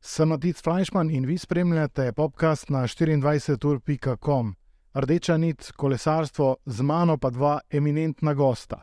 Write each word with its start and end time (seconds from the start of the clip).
Sem 0.00 0.28
Matic 0.28 0.62
Fleischmann 0.62 1.10
in 1.10 1.26
vi 1.26 1.38
spremljate 1.38 2.12
podcast 2.12 2.68
na 2.68 2.82
24.com. 2.82 4.54
Rdeča 4.94 5.36
nit, 5.36 5.72
kolesarstvo, 5.76 6.56
z 6.66 6.82
mano 6.82 7.18
pa 7.18 7.30
dva 7.30 7.60
eminentna 7.70 8.34
gosta. 8.34 8.82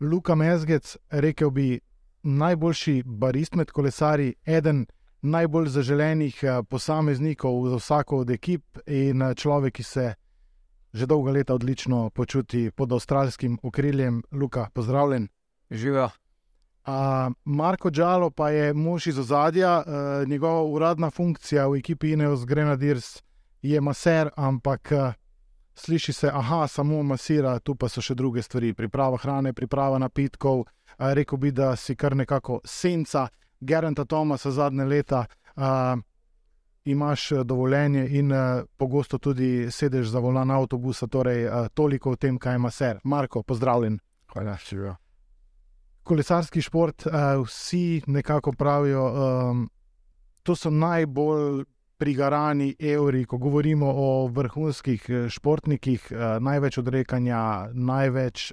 Luka 0.00 0.34
Mezgec, 0.34 0.96
rekel 1.10 1.50
bi, 1.50 1.80
najboljši 2.22 3.02
barist 3.06 3.54
med 3.54 3.70
kolesari, 3.70 4.34
eden 4.46 4.86
najbolj 5.22 5.68
zaželenih 5.68 6.44
eh, 6.44 6.62
posameznikov 6.62 7.68
za 7.68 7.76
vsako 7.76 8.18
od 8.18 8.30
ekip 8.30 8.78
in 8.86 9.22
eh, 9.22 9.34
človek, 9.34 9.74
ki 9.74 9.82
se 9.82 10.14
že 10.92 11.06
dolga 11.06 11.32
leta 11.32 11.54
odlično 11.54 12.10
počuti 12.10 12.70
pod 12.70 12.92
avstralskim 12.92 13.58
okriljem. 13.62 14.22
Luka, 14.32 14.68
pozdravljen. 14.74 15.28
Živijo. 15.70 16.08
Marko 17.44 17.90
Džalo 17.90 18.30
pa 18.30 18.50
je 18.50 18.74
mož 18.74 19.06
iz 19.06 19.18
ozadja, 19.18 19.82
uh, 19.86 20.28
njegova 20.28 20.62
uradna 20.62 21.10
funkcija 21.10 21.66
v 21.68 21.76
ekipi 21.76 22.12
Ineos 22.12 22.46
Grenadiers 22.46 23.22
je 23.62 23.80
maser, 23.80 24.30
ampak 24.36 24.92
uh, 24.92 25.12
sliši 25.74 26.12
se, 26.12 26.30
aha, 26.34 26.66
samo 26.68 27.02
masira, 27.02 27.58
tu 27.58 27.74
pa 27.74 27.88
so 27.88 28.00
še 28.00 28.14
druge 28.14 28.42
stvari, 28.42 28.72
priprava 28.74 29.18
hrane, 29.18 29.52
priprava 29.52 29.98
napitkov. 29.98 30.58
Uh, 30.58 31.12
rekel 31.12 31.38
bi, 31.38 31.52
da 31.52 31.76
si 31.76 31.96
kar 31.96 32.16
nekako 32.16 32.60
senca 32.64 33.28
Geranta 33.60 34.04
Tomasa 34.04 34.50
zadnje 34.50 34.84
leta. 34.84 35.26
Uh, 35.56 36.00
imaš 36.90 37.28
dovoljenje 37.44 38.06
in 38.18 38.32
uh, 38.32 38.64
pogosto 38.76 39.18
tudi 39.18 39.70
sedeš 39.70 40.08
za 40.14 40.18
volan 40.18 40.50
avtobusa, 40.50 41.06
torej 41.06 41.46
uh, 41.46 41.66
toliko 41.74 42.14
o 42.14 42.16
tem, 42.16 42.38
kaj 42.38 42.56
ima 42.56 42.70
ser. 42.70 43.00
Marko, 43.04 43.42
pozdravljen. 43.42 43.98
Hvala, 44.32 44.56
živijo 44.68 44.96
kolesarski 46.08 46.62
šport, 46.62 47.06
vsi 47.44 48.02
nekako 48.06 48.52
pravijo, 48.52 49.04
um, 49.06 49.70
to 50.42 50.56
so 50.56 50.70
najbolj 50.70 51.64
prigarani 51.98 52.74
evri, 52.78 53.24
ko 53.24 53.36
govorimo 53.38 53.90
o 53.96 54.26
vrhunskih 54.32 55.04
eh, 55.08 55.28
športnikih, 55.28 56.12
največ 56.40 56.78
odrekanja, 56.78 57.68
največ 57.72 58.52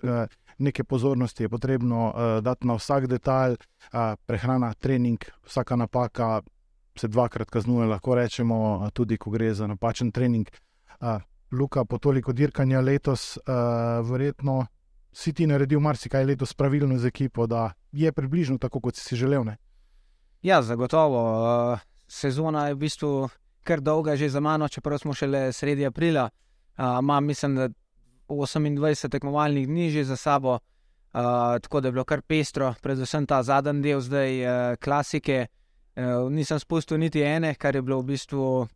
neke 0.58 0.84
pozornosti 0.84 1.44
je 1.44 1.50
potrebno 1.50 2.14
dati 2.42 2.68
na 2.68 2.78
vsak 2.80 3.08
detalj, 3.12 3.56
prehrana, 4.26 4.74
trening, 4.74 5.24
vsaka 5.46 5.76
napaka. 5.76 6.42
Se 6.96 7.08
dvakrat 7.08 7.50
kaznuje, 7.52 7.88
lahko 7.88 8.16
rečemo, 8.16 8.90
tudi 8.94 9.18
ko 9.18 9.30
gre 9.30 9.54
za 9.54 9.68
napačen 9.68 10.12
trening. 10.12 10.48
Uh, 11.02 11.20
Luka, 11.52 11.86
po 11.86 11.98
toliko 11.98 12.34
dirkanja 12.34 12.82
letos, 12.82 13.38
uh, 13.38 14.10
verjetno 14.10 14.66
si 15.12 15.34
ti 15.34 15.48
naredil 15.48 15.80
marsikaj 15.80 16.26
letos 16.26 16.54
pravilno 16.54 16.98
z 16.98 17.06
ekipo, 17.06 17.48
da 17.48 17.72
je 17.92 18.12
približno 18.12 18.58
tako, 18.58 18.80
kot 18.80 18.96
si 18.96 19.04
si 19.04 19.16
želel. 19.16 19.44
Ne? 19.44 19.58
Ja, 20.42 20.62
zagotovo. 20.62 21.20
Uh, 21.74 21.80
sezona 22.08 22.68
je 22.68 22.74
v 22.74 22.78
bistvu 22.78 23.30
kar 23.64 23.82
dolga, 23.82 24.16
že 24.16 24.30
za 24.30 24.40
mano, 24.40 24.68
čeprav 24.68 25.00
smo 25.00 25.14
šele 25.14 25.52
sredi 25.54 25.86
aprila. 25.86 26.30
Uh, 26.78 27.00
imam, 27.00 27.26
mislim, 27.26 27.56
da 27.56 27.70
28 28.28 29.10
tekmovalnih 29.12 29.68
dni 29.68 29.90
že 29.90 30.04
za 30.04 30.16
sabo, 30.16 30.54
uh, 30.54 31.60
tako 31.62 31.82
da 31.82 31.88
je 31.88 31.92
bilo 31.92 32.04
kar 32.04 32.22
pestro, 32.22 32.74
predvsem 32.82 33.26
ta 33.26 33.44
zadnji 33.44 33.82
del, 33.82 34.00
zdaj 34.00 34.46
uh, 34.46 34.76
klasike. 34.80 35.48
Uh, 35.50 35.65
nisem 36.30 36.60
spustil 36.60 37.00
niti 37.00 37.22
ene, 37.24 37.54
kar 37.56 37.76
je 37.76 37.82
bilo 37.82 38.02
v 38.02 38.14
bistvu 38.16 38.68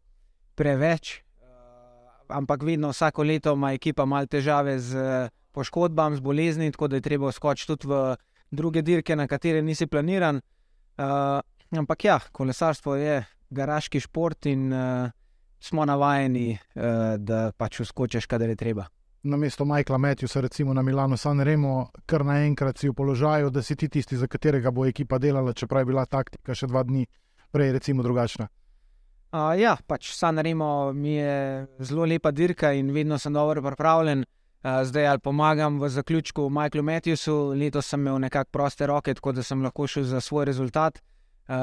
preveč. 0.55 1.19
Uh, 1.19 2.35
ampak 2.37 2.63
vedno, 2.63 2.93
vsako 2.93 3.23
leto 3.23 3.53
ima 3.53 3.73
ekipa 3.73 4.05
malo 4.05 4.25
težave 4.25 4.79
z. 4.79 4.95
Uh, 4.95 5.35
poškodbam, 5.51 6.15
z 6.15 6.19
bolezni, 6.19 6.71
tako 6.71 6.87
da 6.87 6.95
je 6.95 7.01
treba 7.01 7.31
skočiti 7.31 7.67
tudi 7.67 7.87
v 7.87 8.15
druge 8.51 8.81
dirke, 8.81 9.15
na 9.15 9.27
katere 9.27 9.61
nisi 9.61 9.87
planiran. 9.87 10.41
Uh, 10.97 11.39
ampak 11.77 12.05
ja, 12.05 12.19
kolesarstvo 12.31 12.95
je 12.95 13.23
garaški 13.49 13.99
šport 13.99 14.45
in 14.45 14.73
uh, 14.73 15.09
smo 15.59 15.85
navajeni, 15.85 16.53
uh, 16.55 17.17
da 17.17 17.51
pač 17.57 17.81
uskočiš, 17.85 18.27
kadar 18.27 18.49
je 18.49 18.55
treba. 18.55 18.87
Na 19.23 19.37
mesto 19.37 19.65
Majkla 19.65 19.97
Matjusa, 19.97 20.41
recimo 20.41 20.73
na 20.73 20.81
Milano 20.81 21.17
San 21.17 21.41
Remo, 21.43 21.89
kar 22.05 22.23
naenkrat 22.25 22.77
si 22.77 22.89
v 22.89 22.93
položaju, 22.95 23.49
da 23.49 23.61
si 23.61 23.75
ti 23.75 23.89
tisti, 23.89 24.15
za 24.15 24.27
katerega 24.27 24.71
bo 24.71 24.85
ekipa 24.85 25.17
delala, 25.19 25.53
čeprav 25.53 25.81
je 25.81 25.85
bila 25.85 26.05
taktika 26.05 26.55
še 26.55 26.67
dva 26.67 26.83
dni 26.83 27.03
prej, 27.51 27.73
recimo 27.75 28.03
drugačna. 28.03 28.47
Uh, 29.29 29.53
ja, 29.59 29.75
pač 29.87 30.13
San 30.15 30.39
Remo 30.39 30.93
mi 30.93 31.17
je 31.19 31.67
zelo 31.83 32.05
lepa 32.05 32.31
dirka 32.31 32.71
in 32.73 32.93
vedno 32.95 33.19
sem 33.19 33.33
dobro 33.33 33.61
pripravljen. 33.61 34.23
Eh, 34.63 34.85
zdaj 34.85 35.07
ali 35.07 35.19
pomagam 35.19 35.79
v 35.79 35.89
zaključku 35.89 36.49
Michaelu 36.49 36.83
Matthewsu, 36.83 37.59
letos 37.59 37.87
sem 37.87 37.99
imel 38.01 38.19
nekako 38.19 38.51
proste 38.51 38.87
roke, 38.87 39.13
tako 39.13 39.31
da 39.31 39.43
sem 39.43 39.61
lahko 39.63 39.87
šel 39.87 40.03
za 40.03 40.21
svoj 40.21 40.45
rezultat. 40.45 40.99
Uh, 41.49 41.55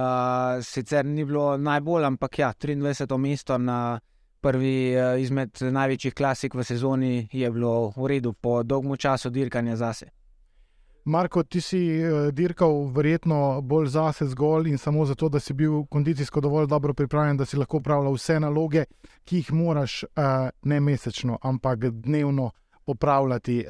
sicer 0.62 1.04
ni 1.06 1.24
bilo 1.24 1.56
najbolj, 1.56 2.04
ampak 2.04 2.38
ja, 2.38 2.52
23. 2.52 3.18
mesto 3.18 3.58
na 3.58 4.00
prvi 4.46 4.94
uh, 4.94 5.16
izmed 5.20 5.58
največjih 5.60 6.14
klasik 6.14 6.54
v 6.54 6.64
sezoni 6.64 7.28
je 7.32 7.50
bilo 7.50 7.90
v 7.96 8.12
redu, 8.14 8.32
po 8.32 8.62
dolgem 8.62 8.94
času 8.96 9.30
dirkanja 9.30 9.76
zase. 9.76 10.06
Marko, 11.06 11.42
ti 11.42 11.60
si 11.62 11.80
dirkal 12.34 12.88
verjetno 12.94 13.60
bolj 13.62 13.92
zase 13.94 14.26
zgolj 14.26 14.70
in 14.70 14.78
samo 14.78 15.04
zato, 15.06 15.28
da 15.28 15.38
si 15.40 15.54
bil 15.54 15.84
kondicijsko 15.90 16.40
dovolj 16.40 16.66
dobro 16.66 16.94
pripravljen, 16.94 17.36
da 17.36 17.46
si 17.46 17.58
lahko 17.58 17.78
upravljal 17.78 18.14
vse 18.14 18.40
naloge, 18.42 18.84
ki 19.24 19.36
jih 19.36 19.52
moraš 19.52 20.02
uh, 20.02 20.48
ne 20.62 20.80
mesečno, 20.80 21.38
ampak 21.42 21.90
dnevno 21.90 22.50
opravljati. 22.86 23.64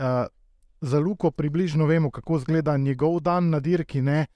Za 0.81 0.99
Luko 1.01 1.31
približno 1.31 1.87
vemo, 1.87 2.11
kako 2.11 2.37
izgleda 2.37 2.77
njegov 2.77 3.21
dan 3.21 3.49
na 3.51 3.61
dirki, 3.61 4.03
ne 4.03 4.27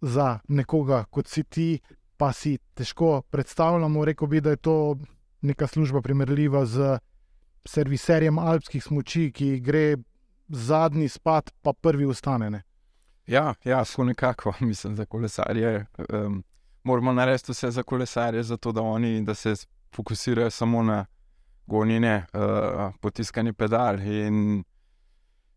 za 0.00 0.38
nekoga 0.48 1.04
kot 1.10 1.28
si 1.28 1.44
ti, 1.44 1.80
pa 2.16 2.32
si 2.32 2.58
težko 2.74 3.22
predstavljamo. 3.30 4.04
Rekl 4.04 4.26
bi, 4.26 4.40
da 4.40 4.50
je 4.50 4.56
to 4.56 4.96
neka 5.46 5.66
služba 5.66 6.02
primerljiva 6.02 6.66
z 6.66 6.98
serviserjem 7.66 8.38
alpskih 8.38 8.84
smoči, 8.84 9.30
ki 9.34 9.60
gre 9.60 9.96
zadnji 10.48 11.08
spat, 11.08 11.50
pa 11.62 11.72
prvi 11.72 12.06
ustane. 12.06 12.50
Ne? 12.50 12.62
Ja, 13.26 13.54
ja, 13.64 13.84
so 13.84 14.04
nekako, 14.04 14.54
mislim, 14.70 14.96
za 14.96 15.04
kolesarje. 15.04 15.86
Um, 16.08 16.44
moramo 16.84 17.12
narediti 17.12 17.52
vse 17.52 17.70
za 17.70 17.82
kolesarje, 17.82 18.42
zato 18.42 18.72
da 18.72 18.82
oni 18.82 19.24
da 19.24 19.34
se 19.34 19.54
fokusirajo 19.94 20.50
samo 20.50 20.82
na 20.82 21.06
gonjenje, 21.66 22.22
uh, 22.32 22.94
potiskanje 23.00 23.52
pedal. 23.52 24.00
In 24.00 24.64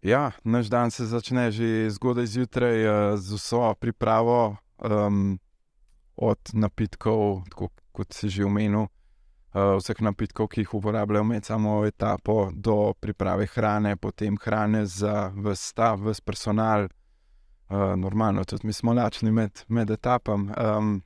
ja, 0.01 0.31
naš 0.43 0.67
dan 0.67 0.91
se 0.91 1.05
začne 1.05 1.51
že 1.51 1.89
zgodaj 1.89 2.25
zjutraj 2.25 2.87
uh, 2.87 3.19
z 3.19 3.35
vso 3.35 3.73
pripravo, 3.79 4.55
um, 4.77 5.39
od 6.15 6.39
napitkov, 6.53 7.43
tako, 7.49 7.69
kot 7.91 8.13
si 8.13 8.29
že 8.29 8.45
omenil, 8.45 8.81
uh, 8.81 8.98
vseh 9.53 10.01
napitkov, 10.05 10.47
ki 10.53 10.61
jih 10.61 10.73
uporabljajo 10.77 11.23
med 11.25 11.45
samo 11.45 11.81
etapo, 11.85 12.49
do 12.53 12.93
priprave 12.99 13.47
hrane, 13.49 13.95
potem 13.97 14.37
hrane 14.37 14.85
za 14.85 15.31
vse 15.35 15.71
stav, 15.73 16.01
vse 16.05 16.21
personal. 16.25 16.87
Uh, 17.69 17.93
normalno, 17.97 18.43
tudi 18.49 18.65
mi 18.67 18.73
smo 18.73 18.93
lačni 18.93 19.31
med, 19.31 19.63
med 19.67 19.91
etapami. 19.93 20.53
Um, 20.57 21.03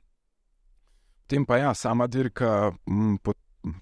Potem 1.24 1.46
pa 1.48 1.56
ja, 1.56 1.74
sama 1.74 2.04
dirka, 2.06 2.72
m, 2.86 3.16
pot, 3.16 3.36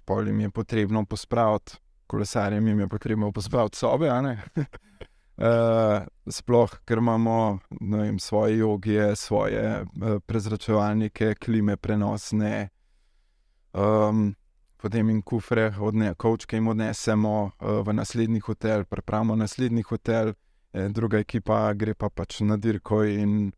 polim 0.04 0.40
je 0.40 0.50
potrebno 0.50 1.04
pospraviti, 1.04 1.72
kolesarjem 2.06 2.80
je 2.80 2.88
potrebno 2.88 3.32
pospraviti 3.32 3.78
sobe. 3.78 4.10
uh, 4.10 4.24
sploh, 6.38 6.76
ker 6.84 6.98
imamo 6.98 7.58
vem, 7.80 8.18
svoje 8.18 8.58
jogije, 8.58 9.16
svoje 9.16 9.82
uh, 9.82 10.20
prezračevalnike, 10.26 11.34
klime 11.34 11.76
prenosne, 11.76 12.68
um, 13.72 14.34
potem 14.82 15.10
in 15.10 15.22
kufre, 15.22 15.68
odne, 15.80 16.14
kočke 16.18 16.56
jim 16.58 16.68
odnesemo 16.68 17.34
uh, 17.44 17.80
v 17.86 17.94
naslednji 17.94 18.40
hotel, 18.42 18.84
prepravimo 18.84 19.36
naslednji 19.38 19.84
hotel, 19.86 20.32
eh, 20.72 20.88
druga 20.88 21.20
ekipa 21.22 21.68
gre 21.78 21.94
pa 21.94 22.10
pač 22.10 22.40
na 22.40 22.56
dirko 22.56 23.04
in. 23.04 23.52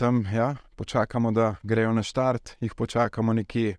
Tam, 0.00 0.22
ja, 0.32 0.54
počakamo, 0.76 1.28
da 1.32 1.54
grejo 1.62 1.92
na 1.92 2.02
štart, 2.02 2.54
jih 2.60 2.72
počakamo 2.74 3.32
nekje 3.36 3.74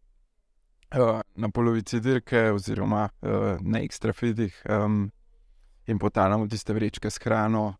uh, 0.93 1.21
na 1.35 1.49
polovici 1.49 1.99
dirke, 1.99 2.51
oziroma 2.53 3.07
na 3.61 3.81
ekstra 3.81 4.13
fidih, 4.13 4.53
um, 4.69 5.07
in 5.87 5.97
potalamo 5.97 6.45
tiste 6.47 6.73
vrečke 6.77 7.09
s 7.09 7.17
hrano. 7.23 7.73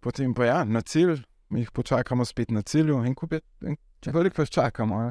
Potem 0.00 0.32
pa 0.34 0.48
ja, 0.48 0.62
na 0.64 0.80
cilj, 0.80 1.20
mi 1.50 1.60
jih 1.60 1.74
počakamo 1.76 2.24
spet 2.24 2.50
na 2.50 2.62
cilju, 2.62 3.02
in 3.04 3.14
ko 3.14 3.28
je 3.30 3.76
veliko 4.12 4.40
več 4.40 4.54
čakamo. 4.56 5.02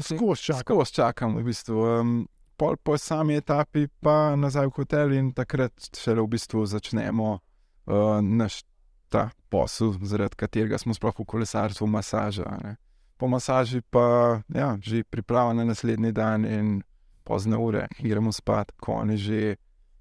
Skozi 0.00 0.50
čakamo. 0.50 0.60
Skos 0.60 0.92
čakamo, 0.92 1.40
v 1.40 1.48
bistvu. 1.48 1.78
Um, 2.00 2.14
pol 2.56 2.76
po 2.76 2.98
sami 2.98 3.38
etapi, 3.38 3.86
pa 4.00 4.36
nazaj 4.36 4.70
v 4.70 4.76
hotel, 4.76 5.12
in 5.18 5.32
takrat 5.34 5.72
šele 5.94 6.22
v 6.22 6.34
bistvu 6.34 6.66
začnemo 6.66 7.28
uh, 7.38 8.18
naš 8.22 8.62
ta 9.08 9.30
posel, 9.50 9.94
zaradi 10.02 10.38
katerega 10.38 10.78
smo 10.78 10.94
sploh 10.94 11.14
v 11.14 11.26
kolesarstvu, 11.26 11.86
masaža. 11.86 12.50
Ne 12.62 12.74
po 13.16 13.28
masaži 13.28 13.80
pa 13.80 14.40
ja, 14.54 14.76
že 14.82 15.04
priprava 15.04 15.52
na 15.52 15.64
naslednji 15.64 16.12
dan 16.12 16.44
in 16.44 16.82
pozne 17.24 17.56
ure, 17.56 17.88
gremo 17.98 18.32
spat, 18.32 18.72
ko 18.76 19.00
oni 19.00 19.16
že 19.16 19.56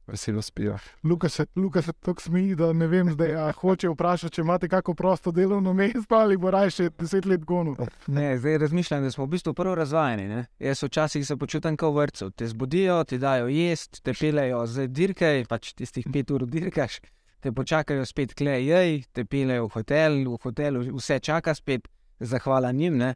veselo 0.08 0.42
spijo. 0.42 0.78
Luka 1.04 1.30
se, 1.30 1.46
Luka 1.56 1.82
se 1.82 1.94
tako 1.94 2.22
smeji, 2.22 2.56
da 2.56 2.74
ne 2.74 2.88
vem, 2.88 3.12
zdaj 3.12 3.36
a, 3.36 3.52
hoče 3.52 3.90
vprašati, 3.90 4.36
če 4.36 4.42
imate 4.42 4.70
kako 4.70 4.94
prosto 4.94 5.32
delovno 5.32 5.74
mesto 5.74 6.16
ali 6.16 6.38
bo 6.38 6.52
raje 6.52 6.72
še 6.72 6.90
deset 7.00 7.26
let 7.26 7.46
gonil. 7.46 7.76
Ne, 8.08 8.38
zdaj 8.38 8.58
razmišljam, 8.66 9.04
da 9.04 9.12
smo 9.12 9.26
v 9.26 9.34
bistvu 9.36 9.54
prvo 9.54 9.76
razvajeni. 9.76 10.28
Ne? 10.28 10.46
Jaz 10.60 10.84
včasih 10.84 11.28
se 11.28 11.38
počutim 11.38 11.78
kot 11.78 11.94
v 11.94 12.04
vrtu. 12.04 12.30
Te 12.32 12.48
zbudijo, 12.48 13.04
ti 13.08 13.18
dajo 13.18 13.48
jesti, 13.48 14.04
te 14.04 14.16
pelejo 14.20 14.66
z 14.68 14.88
dirkaj, 14.88 15.46
pač 15.50 15.74
tistih 15.80 16.08
pet 16.14 16.32
ur 16.32 16.46
dirkaš, 16.48 17.00
te 17.44 17.52
počakajo 17.52 18.06
spet 18.06 18.36
klej, 18.36 19.04
te 19.12 19.26
pelejo 19.26 19.68
v 19.70 19.78
hotel, 19.78 20.24
v 20.28 20.40
hotelu 20.44 20.86
vse 20.98 21.20
čaka 21.20 21.56
spet, 21.56 21.88
zahvala 22.20 22.72
njim. 22.72 22.98
Ne? 22.98 23.16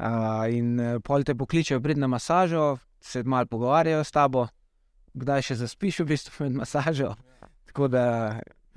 Uh, 0.00 0.46
in 0.48 0.80
eh, 0.80 0.94
pol 1.04 1.26
te 1.28 1.34
pokličejo, 1.36 1.80
prid 1.84 1.98
na 2.00 2.08
masažo, 2.08 2.78
se 3.00 3.20
malo 3.22 3.46
pogovarjajo 3.46 4.04
s 4.04 4.10
tabo, 4.10 4.46
kdaj 5.14 5.42
še 5.50 5.58
zaspiš, 5.62 6.00
v 6.00 6.12
bistvu 6.12 6.44
med 6.44 6.60
masažo. 6.62 7.14
Tako 7.70 7.88
da 7.88 8.04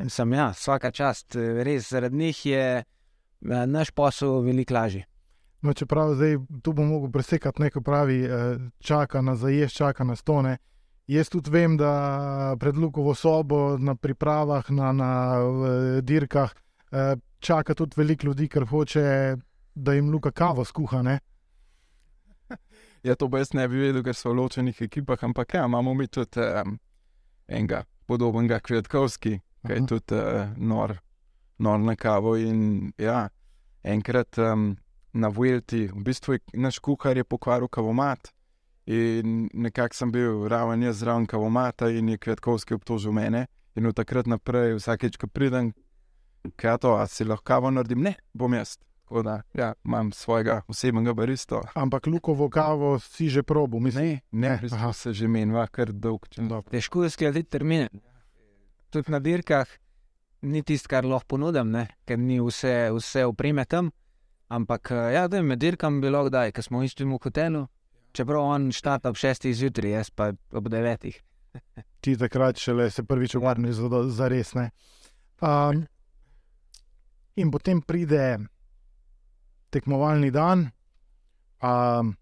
sem 0.09 0.33
ja, 0.33 0.49
vsaka 0.53 0.91
čast, 0.91 1.35
res 1.35 1.89
zaradi 1.89 2.17
njih 2.17 2.45
je 2.45 2.65
eh, 2.83 3.65
naš 3.65 3.91
posel 3.91 4.41
veliko 4.41 4.73
lažji. 4.73 5.03
No, 5.63 5.73
čeprav 5.73 6.15
zdaj 6.17 6.37
tu 6.63 6.73
bom 6.73 6.87
mogel 6.87 7.11
presekati 7.11 7.61
neko 7.61 7.81
pravi, 7.81 8.23
eh, 8.25 8.57
čaka 8.79 9.21
na 9.21 9.35
zajest, 9.35 9.75
čaka 9.75 10.03
na 10.03 10.15
stone. 10.15 10.57
Jaz 11.07 11.29
tudi 11.29 11.51
vem, 11.51 11.77
da 11.77 12.55
pred 12.59 12.77
Lukovo 12.77 13.15
sobo 13.15 13.77
na 13.77 13.95
pripravah, 13.95 14.69
na, 14.71 14.91
na 14.91 15.11
dirkah, 16.01 16.53
eh, 16.91 17.15
čaka 17.39 17.73
tudi 17.73 17.95
veliko 17.97 18.27
ljudi, 18.27 18.47
ker 18.47 18.65
hoče, 18.65 19.35
da 19.75 19.93
jim 19.93 20.11
Luka 20.11 20.31
kavo 20.31 20.65
skuha. 20.65 21.01
Ne? 21.01 21.19
Ja, 23.03 23.15
to 23.15 23.27
brez 23.27 23.51
ne 23.53 23.67
bi 23.67 23.81
vedel, 23.81 24.03
ker 24.03 24.15
so 24.15 24.31
v 24.31 24.37
ločenih 24.39 24.77
ekipah, 24.85 25.23
ampak 25.27 25.57
ja, 25.57 25.65
imamo 25.67 25.93
mi 25.93 26.07
tudi 26.07 26.39
um, 26.39 26.77
enega 27.47 27.81
podobnega 28.07 28.61
Kvetkovski, 28.63 29.33
ki 29.67 29.75
je 29.75 29.81
tudi 29.87 30.15
uh, 30.15 30.53
nor, 30.57 30.95
nor 31.59 31.81
na 31.83 31.97
kavo. 31.99 32.37
In 32.39 32.93
ja, 32.97 33.25
enkrat 33.83 34.39
um, 34.39 34.77
na 35.13 35.27
Vuelti, 35.27 35.89
v 35.91 36.05
bistvu 36.05 36.37
je 36.37 36.63
naš 36.63 36.79
kuhar 36.79 37.19
je 37.19 37.27
pokvaril 37.27 37.67
kavomat. 37.67 38.31
In 38.87 39.49
nekako 39.53 39.95
sem 39.95 40.11
bil 40.11 40.47
raven 40.51 40.83
jaz 40.83 41.03
zraven 41.03 41.27
kavomata 41.27 41.89
in 41.91 42.09
je 42.09 42.17
Kvetkovski 42.17 42.79
obtožil 42.79 43.11
mene. 43.11 43.45
In 43.75 43.87
od 43.89 43.95
takrat 43.99 44.27
naprej, 44.31 44.77
vsakeč, 44.77 45.19
ko 45.19 45.27
pridem, 45.27 45.73
kaj 46.55 46.77
to, 46.85 46.95
a 46.95 47.07
si 47.07 47.27
lahko 47.27 47.43
kavo 47.43 47.71
naredim, 47.71 48.03
ne, 48.03 48.15
bom 48.33 48.53
jaz. 48.53 48.77
Tako 49.13 49.23
da, 49.23 49.41
ja, 49.53 49.73
imam 49.85 50.11
svojega 50.11 50.61
osebnega 50.67 51.13
baristo. 51.13 51.61
Ampak 51.73 52.07
Lukovo 52.07 52.49
kavo 52.49 52.99
si 52.99 53.29
že 53.29 53.43
probo, 53.43 53.79
mislim. 53.79 54.05
Ne, 54.05 54.21
ne, 54.31 54.59
Ne, 54.61 54.69
aha. 54.71 54.93
se 54.93 55.13
že 55.13 55.27
menjava 55.27 55.67
kar 55.67 55.91
dolg 55.91 56.25
čas. 56.29 56.45
Težko 56.71 57.03
je 57.03 57.09
skladiti 57.09 57.49
termine. 57.49 57.89
Tudi 58.89 59.11
na 59.11 59.19
dirkah 59.19 59.67
ni 60.41 60.63
tisto, 60.63 60.89
kar 60.89 61.05
lahko 61.05 61.27
ponudim, 61.27 61.69
ne? 61.71 61.87
ker 62.05 62.17
ni 62.19 62.39
vse, 62.41 62.89
vse 62.89 63.25
opreme 63.25 63.65
tam. 63.65 63.91
Ampak 64.49 64.91
eh, 64.91 65.13
ja, 65.13 65.27
da 65.27 65.37
je 65.37 65.43
med 65.43 65.59
dirkami 65.59 66.01
bilo 66.01 66.23
kdaj, 66.25 66.51
ko 66.51 66.61
smo 66.61 66.79
v 66.81 66.89
istem 66.89 67.13
hotelu. 67.13 67.67
Čeprav 68.13 68.41
on 68.41 68.71
štart 68.71 69.05
ob 69.05 69.15
6. 69.15 69.53
zjutraj, 69.53 69.91
jaz 69.91 70.09
pa 70.09 70.31
ob 70.51 70.69
9. 70.73 71.11
Ti 72.01 72.17
takrat 72.17 72.57
šele 72.57 72.89
se 72.89 73.03
prvič 73.03 73.35
uvarni 73.35 73.73
za, 73.73 74.09
za 74.09 74.27
res. 74.27 74.55
Ne? 74.57 74.71
Um, 75.37 75.85
in 77.35 77.51
potem 77.51 77.81
pride 77.81 78.39
tekmovalni 79.73 80.29
dan. 80.31 80.67
Um, 81.63 82.13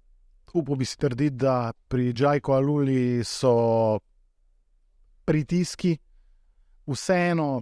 upal 0.53 0.79
bi 0.79 0.85
si 0.85 0.97
trditi, 0.99 1.35
da 1.43 1.73
pri 1.87 2.13
Džajku 2.13 2.53
Aluli 2.53 3.23
so 3.27 3.99
pritiski 5.25 5.97
vseeno 6.87 7.61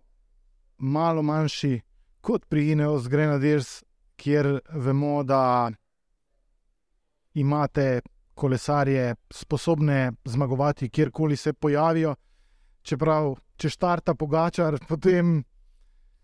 malo 0.78 1.22
manjši 1.22 1.80
kot 2.22 2.46
pri 2.50 2.72
Ineos 2.72 3.08
Grenadiers, 3.08 3.84
kjer 4.20 4.60
vemo, 4.74 5.24
da 5.24 5.72
imate 7.34 8.02
kolesarje 8.34 9.16
sposobne 9.32 10.12
zmagovati, 10.26 10.90
kjerkoli 10.90 11.36
se 11.36 11.54
pojavijo. 11.54 12.16
Čeprav, 12.82 13.36
če 13.56 13.70
štarta 13.70 14.16
pogačar, 14.16 14.80
potem 14.88 15.44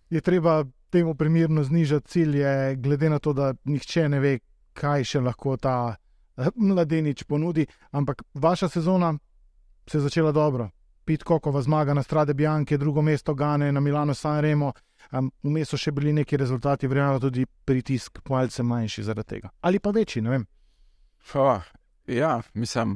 je 0.09 0.21
treba 0.21 0.63
temu 0.95 1.15
primerno 1.15 1.63
znižati 1.63 2.07
cilje, 2.07 2.75
glede 2.75 3.09
na 3.09 3.19
to, 3.19 3.33
da 3.33 3.53
nihče 3.63 4.07
ne 4.09 4.19
ve, 4.23 4.37
kaj 4.73 5.03
še 5.03 5.19
lahko 5.19 5.57
ta 5.59 5.95
eh, 6.37 6.47
mladenič 6.55 7.25
ponudi. 7.27 7.65
Ampak 7.91 8.23
vaša 8.33 8.69
sezona 8.69 9.11
se 9.87 9.97
je 9.97 10.01
začela 10.01 10.31
dobro. 10.31 10.69
Pit 11.05 11.23
Kokova 11.23 11.61
zmaga 11.61 11.93
na 11.93 12.03
Strade 12.03 12.33
Bianche, 12.33 12.77
drugo 12.77 13.01
mesto 13.01 13.33
Gane 13.33 13.71
na 13.71 13.79
Milano 13.79 14.13
San 14.13 14.39
Remo. 14.41 14.71
Um, 15.11 15.27
Vmes 15.43 15.69
so 15.69 15.77
še 15.77 15.91
bili 15.91 16.13
neki 16.15 16.37
rezultati, 16.37 16.87
verjamem, 16.87 17.19
tudi 17.21 17.43
pritisk 17.45 18.23
malce 18.29 18.63
manjši 18.63 19.03
zaradi 19.03 19.29
tega. 19.35 19.51
Ali 19.61 19.79
pa 19.79 19.91
večji, 19.91 20.23
ne 20.23 20.31
vem. 20.31 20.45
Fa, 21.19 21.59
ja, 22.07 22.39
mislim, 22.53 22.95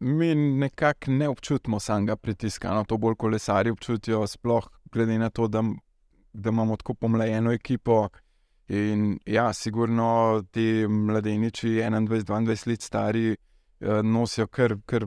mi 0.00 0.34
nekako 0.34 1.10
ne 1.10 1.28
občutimo 1.28 1.80
samega 1.80 2.16
pritiska, 2.16 2.72
no, 2.74 2.88
to 2.88 2.96
bolj 2.96 3.14
kolesari 3.20 3.70
občutijo, 3.70 4.26
sploh 4.26 4.66
glede 4.92 5.18
na 5.18 5.30
to, 5.30 5.46
da, 5.48 5.62
da 6.32 6.50
imamo 6.50 6.76
tako 6.76 6.94
pomlajeno 6.94 7.52
ekipo. 7.52 8.08
In 8.68 9.18
ja, 9.26 9.52
sigurno 9.52 10.42
ti 10.50 10.86
mladeniči, 10.88 11.68
21-22 11.68 12.68
let 12.68 12.82
stari, 12.82 13.30
eh, 13.32 14.02
nosijo 14.02 14.46
kar, 14.46 14.76
kar 14.86 15.06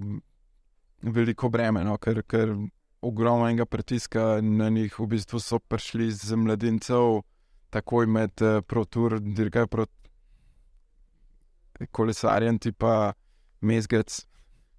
veliko 1.01 1.49
breme, 1.49 1.83
no, 1.83 1.97
kar, 1.97 2.23
kar 2.27 2.55
ogromnega 3.01 3.65
pritiska 3.65 4.41
na 4.41 4.69
njih. 4.69 4.99
V 4.99 5.07
bistvu 5.07 5.39
so 5.39 5.59
prišli 5.59 6.11
z 6.11 6.35
mladincev 6.35 7.21
takoj 7.69 8.07
med 8.07 8.41
eh, 8.41 8.61
protur, 8.61 9.19
dirkajo 9.19 9.67
proti 9.67 10.01
kolesarjem, 11.91 12.59
tipa 12.59 13.13
Mezgec, 13.61 14.25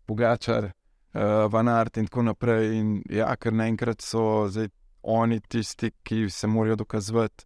Pogačar, 0.07 0.65
uh, 0.65 1.53
Van 1.53 1.69
Art 1.69 1.97
in 1.97 2.07
tako 2.07 2.23
naprej. 2.23 2.79
In 2.79 3.03
ja, 3.11 3.35
ker 3.37 3.55
naenkrat 3.55 4.03
so 4.03 4.47
zdaj 4.51 4.69
oni 5.03 5.41
tisti, 5.41 5.91
ki 6.03 6.31
se 6.31 6.47
morajo 6.47 6.77
dokazati, 6.77 7.45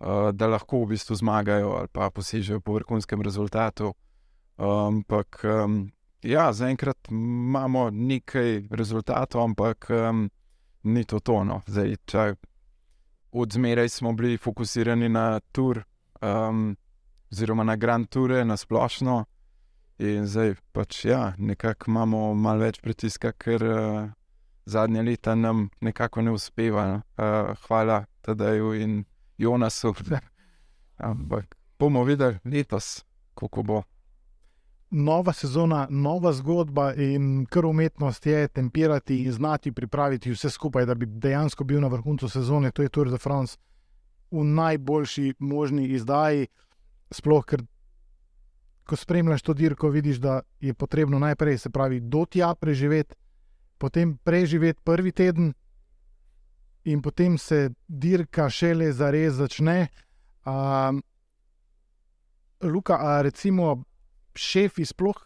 uh, 0.00 0.30
da 0.32 0.46
lahko 0.46 0.84
v 0.84 0.92
bistvu 0.94 1.16
zmagajo 1.16 1.72
ali 1.78 1.88
pa 1.92 2.10
posežejo 2.10 2.60
po 2.60 2.74
vrhunskem 2.78 3.22
rezultatu. 3.22 3.94
Ampak 4.60 5.40
um, 5.44 5.90
ja, 6.22 6.52
zaenkrat 6.52 7.08
imamo 7.10 7.90
nekaj 7.90 8.68
rezultatov, 8.70 9.42
ampak 9.42 9.88
um, 9.90 10.28
ni 10.82 11.04
to 11.04 11.20
tono. 11.20 11.62
Zdaj, 11.66 11.96
če 12.06 12.34
od 13.32 13.52
zmeraj 13.52 13.88
smo 13.88 14.12
bili 14.12 14.36
fokusirani 14.38 15.08
na 15.08 15.40
tur. 15.52 15.82
Um, 16.20 16.76
oziroma 17.32 17.64
na 17.64 17.76
Grand 17.76 18.08
Toure, 18.08 18.44
na 18.44 18.56
splošno. 18.56 19.24
In 19.98 20.26
zdaj 20.26 20.54
pač 20.72 21.04
ja, 21.04 21.32
nekako 21.38 21.90
imamo 21.90 22.34
malo 22.34 22.64
več 22.64 22.80
pritiska, 22.80 23.32
ker 23.32 23.64
uh, 23.64 24.08
zadnje 24.64 25.02
leta 25.02 25.34
nam 25.34 25.68
nekako 25.80 26.22
ne 26.22 26.30
uspeva. 26.30 27.00
Uh, 27.16 27.56
hvala 27.66 28.04
Tadeju 28.20 28.74
in 28.74 29.04
Jonasu. 29.38 29.94
Ampak 30.96 31.56
bomo 31.78 32.04
videli 32.04 32.38
letos, 32.44 33.04
kako 33.34 33.62
bo. 33.62 33.82
Nova 34.90 35.32
sezona, 35.32 35.86
nova 35.90 36.32
zgodba 36.32 36.94
in 36.94 37.46
kar 37.46 37.66
umetnost 37.66 38.26
je 38.26 38.48
tempirati 38.48 39.22
in 39.24 39.32
znati 39.32 39.72
pripraviti 39.72 40.30
vse 40.30 40.50
skupaj, 40.50 40.86
da 40.86 40.94
bi 40.94 41.06
dejansko 41.06 41.64
bil 41.64 41.80
na 41.80 41.88
vrhuncu 41.88 42.28
sezone, 42.28 42.70
to 42.70 42.82
je 42.82 42.88
Tour 42.88 43.10
de 43.10 43.18
France, 43.18 43.58
v 44.30 44.44
najboljši 44.44 45.34
možni 45.38 45.86
izdaji. 45.88 46.46
Sploh, 47.10 47.44
ker 47.44 47.62
ko 48.84 48.96
spremljaš 48.96 49.42
to 49.42 49.54
dirko, 49.54 49.88
vidiš, 49.88 50.16
da 50.16 50.40
je 50.60 50.74
potrebno 50.74 51.18
najprej, 51.18 51.58
se 51.58 51.70
pravi, 51.70 52.00
do 52.00 52.24
tja 52.26 52.54
preživeti, 52.54 53.14
potem 53.80 54.18
preživeti 54.24 54.80
prvi 54.84 55.12
teden, 55.12 55.54
in 56.84 57.02
potem 57.02 57.38
se 57.38 57.70
dirka 57.88 58.48
šele 58.50 58.92
za 58.92 59.10
res 59.10 59.34
začne. 59.34 59.88
Um, 60.44 61.02
Luka, 62.60 62.96
a 63.00 63.22
recimo 63.22 63.82
šefi 64.36 64.84
sploh, 64.84 65.16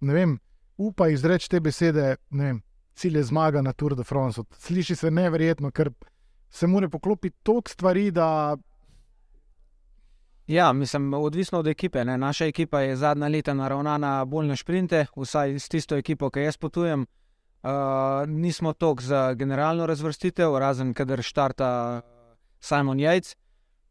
ne 0.00 0.14
vem, 0.14 0.38
upa 0.76 1.08
izreči 1.08 1.50
te 1.50 1.60
besede, 1.60 2.16
ne 2.30 2.44
vem, 2.44 2.62
cilj 2.94 3.20
je 3.20 3.24
zmaga 3.30 3.62
na 3.62 3.72
Tour 3.72 3.94
de 3.94 4.04
France. 4.04 4.42
Sliši 4.58 4.96
se 4.96 5.10
neverjetno, 5.10 5.70
ker 5.70 5.92
se 6.50 6.66
mora 6.66 6.88
poklopiti 6.88 7.36
toliko 7.42 7.70
stvari, 7.70 8.10
Ja, 10.46 10.72
mislim, 10.72 11.14
odvisno 11.14 11.58
od 11.58 11.66
ekipe. 11.66 12.04
Ne. 12.04 12.18
Naša 12.18 12.46
ekipa 12.46 12.80
je 12.80 12.96
zadnja 12.96 13.28
leta 13.28 13.54
naravnana 13.54 14.24
bolj 14.24 14.46
na 14.46 14.56
šprinte, 14.56 15.06
vsaj 15.16 15.54
s 15.54 15.68
tisto 15.68 15.96
ekipo, 15.96 16.30
ki 16.30 16.40
jaz 16.40 16.56
potujem. 16.56 17.06
Uh, 17.62 17.70
nismo 18.26 18.72
tok 18.72 19.02
za 19.02 19.34
generalno 19.34 19.86
razvrstitev, 19.86 20.58
razen 20.58 20.94
kader 20.94 21.22
štarta 21.22 22.00
Simon 22.60 23.00
Jajc. 23.00 23.36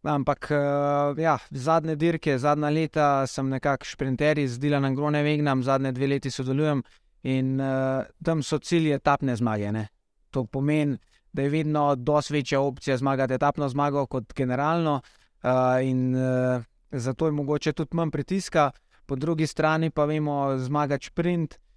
Ampak 0.04 0.50
uh, 0.51 1.20
ja, 1.20 1.38
zadnje 1.51 1.96
dirke, 1.96 2.38
zadnja 2.38 2.70
leta 2.70 3.28
sem 3.28 3.50
nekako 3.50 3.86
šprinter 3.86 4.42
z 4.48 4.60
Dilanom 4.60 4.96
Gronevegnom, 4.96 5.63
zadnje 5.63 5.92
dve 5.92 6.08
leti 6.08 6.32
sodelujem 6.32 6.84
In 7.24 7.60
uh, 7.62 8.04
tam 8.24 8.42
so 8.44 8.58
cilje 8.58 8.96
etapne 8.98 9.36
zmage. 9.36 9.72
Ne? 9.72 9.88
To 10.34 10.46
pomeni, 10.46 10.98
da 11.34 11.42
je 11.42 11.50
vedno 11.50 11.96
precej 11.96 12.34
večja 12.34 12.60
opcija 12.60 12.98
zmagati 12.98 13.34
etapno 13.34 13.70
zmago 13.70 14.06
kot 14.08 14.34
generalno, 14.34 15.01
uh, 15.44 15.51
in 15.84 16.16
uh, 16.16 16.63
zato 16.92 17.25
je 17.25 17.32
mogoče 17.32 17.74
tudi 17.74 17.96
manj 17.96 18.12
pritiska. 18.12 18.72
Po 19.06 19.16
drugi 19.16 19.48
strani 19.48 19.90
pa 19.90 20.06
vemo, 20.06 20.58
zmagati 20.58 21.06
sprint 21.06 21.54
uh, 21.54 21.71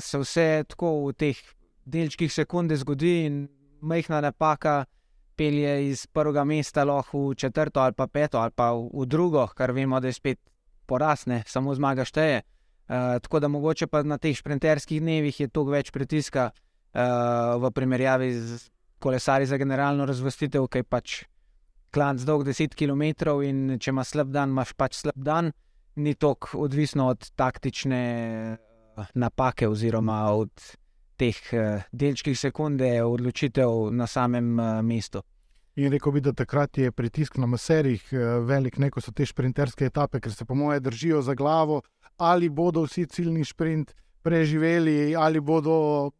se 0.00 0.18
vse 0.18 0.64
tako 0.68 0.88
v 1.06 1.12
teh 1.18 1.38
delčkih 1.84 2.32
sekunde 2.32 2.76
zgodi, 2.76 3.14
in 3.26 3.36
majhna 3.80 4.20
napaka 4.20 4.84
pelje 5.36 5.90
iz 5.90 6.06
prvega 6.06 6.44
mesta 6.44 6.84
lahko 6.84 7.28
v 7.28 7.34
četrto 7.34 7.80
ali 7.80 7.92
pa 7.92 8.06
peto 8.06 8.38
ali 8.38 8.50
pa 8.50 8.72
v, 8.72 9.06
drugo, 9.06 9.46
kar 9.46 9.72
vemo, 9.72 10.00
da 10.00 10.08
je 10.08 10.12
spet 10.12 10.40
porasne, 10.86 11.42
samo 11.46 11.74
zmaga 11.74 12.04
šteje. 12.04 12.42
Uh, 12.84 13.16
tako 13.22 13.40
da 13.40 13.48
mogoče 13.48 13.86
pa 13.86 14.02
na 14.02 14.18
teh 14.18 14.36
sprinterskih 14.36 15.00
dnevih 15.00 15.40
je 15.40 15.48
toliko 15.48 15.72
več 15.72 15.90
pritiska 15.90 16.50
uh, 16.50 17.56
v 17.62 17.70
primerjavi 17.72 18.32
z 18.32 18.58
kolesari 19.00 19.46
za 19.46 19.56
generalno 19.56 20.04
razvrstitev, 20.06 20.66
ki 20.68 20.82
je 20.82 20.84
pač 20.84 21.14
klanc 21.94 22.20
dolg 22.26 22.44
10 22.44 22.76
km 22.76 23.02
in 23.46 23.78
če 23.80 23.90
imaš 23.90 24.12
slab 24.12 24.32
dan, 24.34 24.52
imaš 24.52 24.74
pač 24.76 25.00
slab 25.00 25.16
dan, 25.16 25.52
ni 25.96 26.14
toliko 26.14 26.60
odvisno 26.66 27.08
od 27.08 27.30
taktične 27.36 28.02
napake 29.14 29.68
oziroma 29.68 30.24
od 30.32 30.50
teh 31.16 31.38
uh, 31.52 31.82
delčkih 31.92 32.38
sekunde 32.38 33.02
odločitev 33.04 33.90
na 33.92 34.06
samem 34.06 34.58
uh, 34.58 34.82
mestu. 34.82 35.22
In 35.76 35.90
rekel 35.90 36.12
bi, 36.12 36.20
da 36.22 36.32
takrat 36.32 36.78
je 36.78 36.92
pritisk 36.94 37.36
na 37.42 37.46
maserih 37.50 38.02
velik, 38.46 38.76
ne 38.78 38.92
ko 38.94 39.00
so 39.02 39.10
te 39.10 39.26
sprinterske 39.26 39.88
etape, 39.90 40.20
ker 40.22 40.30
se 40.30 40.44
po 40.46 40.54
moje 40.54 40.78
držijo 40.80 41.22
za 41.22 41.34
glavo, 41.34 41.80
ali 42.16 42.48
bodo 42.48 42.84
vsi 42.86 43.06
ciljni 43.10 43.44
sprint 43.44 43.90
preživeli, 44.22 45.16
ali 45.16 45.40
bodo 45.40 46.10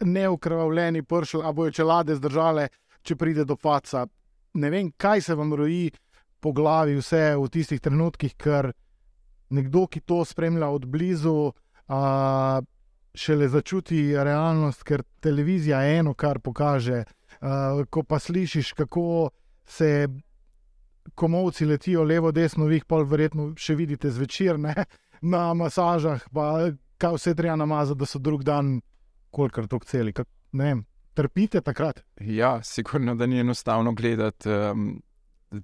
neukrvavljeni 0.00 1.02
pršli, 1.02 1.42
ali 1.44 1.54
bodo 1.54 1.70
čelade 1.70 2.16
zdržale, 2.16 2.68
če 3.02 3.16
pride 3.16 3.44
do 3.44 3.56
paca. 3.56 4.06
Ne 4.54 4.70
vem, 4.70 4.90
kaj 4.96 5.20
se 5.20 5.34
vam 5.34 5.54
roji 5.54 5.90
po 6.40 6.52
glavi, 6.52 6.96
vse 6.96 7.36
v 7.36 7.48
tistih 7.52 7.80
trenutkih, 7.80 8.32
ker 8.36 8.72
nekdo, 9.50 9.86
ki 9.86 10.00
to 10.00 10.24
spremlja 10.24 10.68
od 10.72 10.86
blizu, 10.88 11.52
a, 11.88 12.60
šele 13.16 13.48
začuti 13.48 14.12
realnost, 14.16 14.84
ker 14.84 15.02
televizija 15.20 15.82
eno, 15.96 16.14
kar 16.14 16.40
pokaže. 16.40 17.04
Uh, 17.36 17.84
ko 17.90 18.02
pa 18.02 18.18
slišiš, 18.18 18.72
kako 18.72 19.30
se 19.64 20.08
komovci 21.14 21.64
letijo 21.64 22.04
levo, 22.04 22.32
desno, 22.32 22.64
vi 22.64 22.80
jih 22.80 22.84
pa 22.88 23.02
verjetno 23.02 23.50
še 23.56 23.74
vidite 23.76 24.10
zvečer 24.10 24.58
ne? 24.60 24.74
na 25.32 25.54
masažah, 25.54 26.24
pa 26.32 26.70
kaj 26.98 27.16
vse 27.16 27.34
treba 27.34 27.56
namazati, 27.56 27.98
da 27.98 28.06
so 28.08 28.18
drug 28.18 28.44
dan, 28.44 28.80
kolikor 29.30 29.68
to 29.68 29.80
celi. 29.84 30.12
Kak, 30.16 30.28
trpite 31.16 31.60
takrat. 31.60 32.02
Ja, 32.20 32.62
sigurno, 32.62 33.14
da 33.14 33.26
ni 33.26 33.40
enostavno 33.40 33.92
gledati 33.92 34.48
um, 34.48 35.02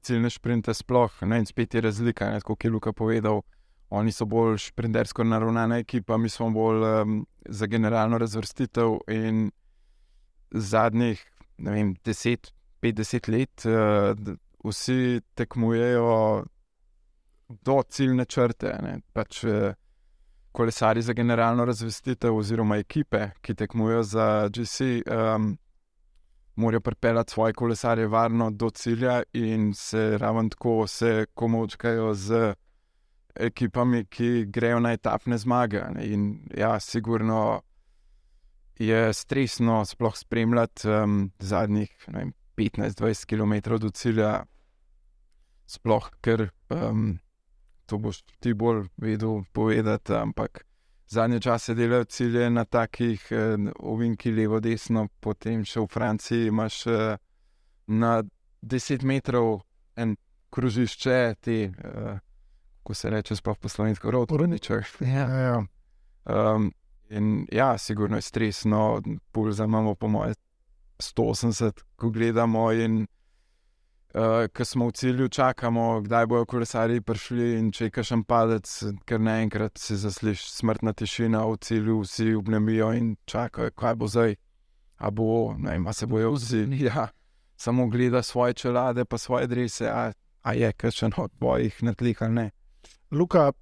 ciljne 0.01 0.31
šprinte, 0.31 0.75
sploh 0.75 1.23
ne 1.29 1.39
in 1.43 1.47
spet 1.47 1.75
je 1.75 1.81
razlika, 1.81 2.41
kot 2.41 2.65
je 2.65 2.71
Luka 2.71 2.93
povedal. 2.93 3.43
Oni 3.93 4.13
so 4.13 4.25
bolj 4.25 4.57
šprintersko 4.59 5.25
naravnana 5.25 5.79
ekipa, 5.83 6.17
mi 6.17 6.29
smo 6.29 6.51
bolj 6.51 6.85
um, 6.87 7.27
za 7.45 7.67
generalno 7.67 8.19
razvrstitev. 8.19 8.97
In 9.09 9.51
zadnjih 10.51 11.21
10-50 11.59 13.31
let 13.33 13.67
uh, 13.67 14.35
vsi 14.65 15.21
tekmujejo 15.35 16.45
do 17.49 17.83
ciljne 17.89 18.25
črte. 18.25 18.73
Pač, 19.13 19.45
uh, 19.45 19.75
kolesari 20.53 21.03
za 21.03 21.13
generalno 21.13 21.65
razvrstitev, 21.65 22.37
oziroma 22.37 22.77
ekipe, 22.77 23.29
ki 23.41 23.55
tekmujejo 23.55 24.03
za 24.03 24.49
GC, 24.49 24.81
um, 25.05 25.53
morajo 26.57 26.81
pripeljati 26.81 27.33
svoje 27.33 27.53
kolesarje 27.53 28.07
varno 28.07 28.51
do 28.51 28.71
cilja 28.71 29.23
in 29.33 29.75
se 29.75 30.19
ravno 30.19 30.49
tako 30.49 30.87
se 30.87 31.27
komočkajo 31.35 32.15
z 32.15 32.55
ekipami, 33.35 34.05
ki 34.05 34.47
grejo 34.47 34.81
na 34.81 34.93
etapne 34.93 35.39
zmage. 35.39 35.83
In 36.01 36.49
ja, 36.57 36.81
sigurno 36.81 37.63
je 38.79 39.13
stresno 39.13 39.85
sploh 39.85 40.17
spremljati 40.17 40.89
um, 40.89 41.31
zadnjih 41.39 42.09
15-20 42.57 43.27
km 43.27 43.77
do 43.81 43.91
cilja, 43.91 44.45
sploh 45.67 46.11
ker 46.21 46.49
um, 46.69 47.19
to 47.87 47.99
boš 47.99 48.23
ti 48.41 48.55
bolj 48.55 48.87
vedel 48.97 49.43
povedati. 49.53 50.13
Ampak 50.13 50.65
zadnje 51.09 51.41
čase 51.41 51.75
delajo 51.75 52.05
cilje 52.05 52.51
na 52.51 52.65
takih 52.65 53.29
uh, 53.31 53.71
ovinkih, 53.79 54.35
levo, 54.35 54.61
desno, 54.61 55.09
potem 55.21 55.65
še 55.65 55.81
v 55.81 55.89
Franciji 55.89 56.49
imaš 56.49 56.87
uh, 56.87 57.17
na 57.87 58.23
10 58.63 59.05
metrov 59.05 59.63
en 59.97 60.17
kružišče. 60.51 61.35
Te, 61.41 61.59
uh, 61.71 62.19
ko 62.83 62.95
se 62.95 63.11
reče, 63.11 63.37
sploh 63.37 63.59
po 63.59 63.69
slovensko, 63.69 64.11
rodničar. 64.11 64.87
Ja. 65.01 65.29
Ja. 65.29 65.65
Um, 66.25 66.73
in 67.11 67.47
ja, 67.53 67.79
sigurno 67.79 68.17
je 68.17 68.23
stresno, 68.23 69.03
pulza 69.33 69.65
imamo, 69.65 69.95
po 69.95 70.09
mojem, 70.09 70.35
180, 70.99 71.83
ko 71.97 72.11
gledamo. 72.11 72.73
In 72.73 73.07
uh, 74.15 74.47
ko 74.55 74.65
smo 74.65 74.87
v 74.89 74.93
cilju, 74.93 75.29
čakamo, 75.29 76.01
kdaj 76.01 76.27
bojo 76.27 76.47
kolesari 76.47 77.01
prišli. 77.01 77.59
In 77.59 77.73
če 77.73 77.85
je 77.85 77.91
kašem 77.91 78.25
padec, 78.25 78.71
ker 79.05 79.21
naenkrat 79.21 79.79
se 79.79 79.97
zasliši 79.97 80.51
smrtna 80.53 80.93
tišina 80.93 81.45
v 81.47 81.59
cilju, 81.61 82.01
vsi 82.07 82.35
obnemijo 82.35 82.93
in 82.93 83.17
čakajo, 83.27 83.71
kaj 83.71 83.95
bo 83.95 84.09
zdaj. 84.09 84.37
A 85.03 85.11
bo, 85.11 85.55
ne 85.59 85.75
vem, 85.75 85.93
se 85.93 86.07
bojo 86.07 86.33
vsi. 86.37 86.67
Ja. 86.87 87.09
Samo 87.57 87.87
gleda 87.87 88.23
svoje 88.23 88.55
čelade, 88.55 89.05
pa 89.05 89.19
svoje 89.19 89.47
drese, 89.47 89.87
a, 89.91 90.13
a 90.43 90.55
je 90.55 90.73
kakšen 90.73 91.13
od 91.17 91.31
tvojih 91.39 91.83
na 91.83 91.95
tleh 91.95 92.23
ali 92.23 92.35
ne. 92.35 92.51
Luka, 93.13 93.53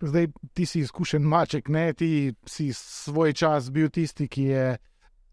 zdaj 0.00 0.26
ti 0.52 0.66
si 0.66 0.80
izkušen 0.80 1.22
maček, 1.22 1.68
ne? 1.68 1.92
ti 1.92 2.34
si 2.46 2.72
svoj 2.72 3.32
čas 3.32 3.70
bil 3.70 3.90
tisti, 3.90 4.28
ki 4.28 4.42
je 4.42 4.76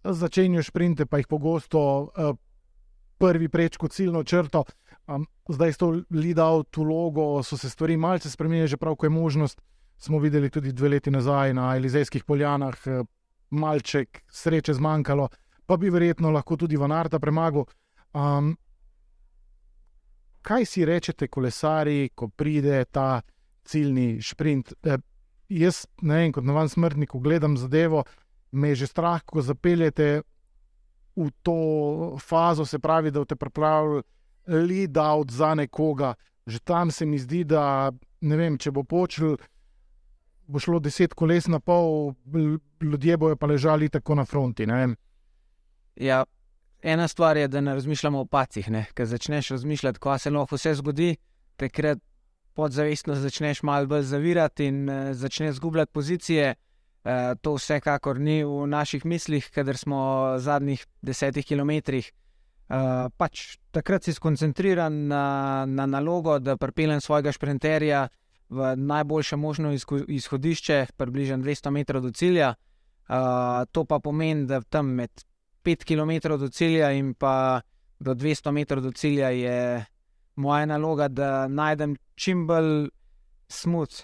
začenjal 0.03 0.63
šprinte, 0.63 1.05
pa 1.05 1.17
jih 1.17 1.27
pogosto 1.27 1.79
uh, 1.79 2.35
prvi 3.17 3.50
prečko 3.50 3.88
ciljno 3.88 4.24
črto. 4.24 4.63
Um, 5.07 5.27
zdaj 5.50 5.74
s 5.74 5.77
to 5.77 6.01
lidal 6.09 6.63
tu 6.63 6.83
logo, 6.83 7.43
so 7.43 7.57
se 7.57 7.69
stvari 7.69 7.97
malce 7.97 8.29
spremenile, 8.29 8.67
že 8.67 8.77
prav, 8.77 8.95
ko 8.95 9.05
je 9.05 9.09
možnost. 9.09 9.62
Smo 9.97 10.19
videli 10.19 10.50
tudi 10.50 10.74
dve 10.74 10.89
leti 10.89 11.12
nazaj 11.12 11.53
na 11.53 11.75
Elizejskih 11.75 12.24
poljanah, 12.24 12.75
uh, 12.85 13.07
malček 13.50 14.24
sreče 14.31 14.74
zmanjkalo, 14.74 15.29
pa 15.65 15.77
bi 15.77 15.89
verjetno 15.89 16.31
lahko 16.31 16.57
tudi 16.57 16.77
Vanarta 16.77 17.19
premagal. 17.19 17.65
Um, 18.13 18.57
kaj 20.41 20.65
si 20.65 20.85
rečete, 20.85 21.27
kolesari, 21.27 22.09
ko 22.15 22.27
pride 22.27 22.83
ta 22.91 23.21
ciljni 23.65 24.22
sprint. 24.24 24.74
E, 24.84 24.98
jaz, 25.50 25.86
ne 26.01 26.22
vem, 26.22 26.31
kot 26.36 26.45
novan 26.45 26.69
smrtnik, 26.69 27.13
gledam 27.22 27.57
zadevo, 27.57 28.03
me 28.51 28.72
je 28.74 28.84
že 28.84 28.88
strah, 28.88 29.24
ko 29.25 29.41
zapeljete 29.41 30.22
v 31.15 31.29
to 31.43 32.17
fazo, 32.19 32.65
se 32.65 32.79
pravi, 32.79 33.12
da 33.12 33.25
te 33.25 33.36
pripravljajo 33.36 34.03
lead 34.48 34.98
out 34.98 35.31
za 35.31 35.55
nekoga. 35.55 36.13
Že 36.48 36.60
tam 36.60 36.91
se 36.91 37.05
mi 37.05 37.17
zdi, 37.17 37.43
da 37.43 37.91
ne 38.22 38.38
vem, 38.38 38.57
če 38.57 38.72
bo 38.72 38.84
počel. 38.84 39.38
Bo 40.45 40.62
šlo 40.62 40.79
deset 40.79 41.15
koles 41.17 41.48
na 41.48 41.60
pol, 41.60 42.13
ljudje 42.81 43.17
bojo 43.17 43.36
pa 43.36 43.48
ležali 43.50 43.89
tako 43.89 44.15
na 44.15 44.25
fronti. 44.25 44.67
Ja, 45.95 46.25
ena 46.81 47.07
stvar 47.07 47.38
je, 47.38 47.48
da 47.48 47.62
ne 47.62 47.74
razmišljamo 47.74 48.19
o 48.22 48.25
pacih. 48.25 48.69
Ker 48.93 49.05
začneš 49.05 49.50
razmišljati, 49.55 50.00
kaj 50.00 50.19
se 50.19 50.29
lahko 50.29 50.55
vse 50.55 50.75
zgodi, 50.75 51.15
takrat 51.57 52.00
podzavestno 52.55 53.15
začneš 53.15 53.63
malo 53.63 53.88
bolj 53.88 54.03
zavirati 54.09 54.65
in 54.71 54.89
uh, 54.89 55.13
začneš 55.13 55.55
zgubljati 55.59 55.91
pozicije. 55.91 56.55
Uh, 57.05 57.12
to 57.41 57.53
vsekakor 57.53 58.19
ni 58.19 58.43
v 58.43 58.65
naših 58.67 59.05
mislih, 59.05 59.50
ker 59.53 59.77
smo 59.77 60.00
v 60.35 60.39
zadnjih 60.39 60.85
desetih 61.01 61.45
kilometrih. 61.45 62.12
Uh, 62.65 63.12
pač 63.17 63.59
takrat 63.71 64.07
si 64.07 64.13
skoncentriran 64.13 65.07
na, 65.07 65.65
na 65.69 65.85
nalogo, 65.85 66.39
da 66.39 66.57
pripeljem 66.57 67.01
svojega 67.01 67.31
šprinterja 67.31 68.07
v 68.50 68.75
najboljše 68.77 69.35
možno 69.35 69.74
izhodišče, 70.07 70.85
približno 70.97 71.38
200 71.38 71.69
metrov 71.69 72.01
do 72.01 72.12
cilja. 72.12 72.55
Uh, 73.05 73.65
to 73.71 73.85
pa 73.85 74.00
pomeni, 74.00 74.47
da 74.50 74.62
tam 74.62 74.95
med 74.97 75.12
5 75.65 75.85
km 75.85 76.38
do 76.39 76.50
cilja 76.50 76.91
in 76.91 77.13
pa 77.13 77.62
do 78.00 78.15
200 78.15 78.51
metrov 78.51 78.83
do 78.83 78.91
cilja 78.91 79.29
je 79.29 79.85
moja 80.35 80.65
naloga, 80.65 81.07
da 81.07 81.47
najdem 81.47 81.95
čim 82.15 82.47
bolj 82.47 82.89
smut. 83.47 84.03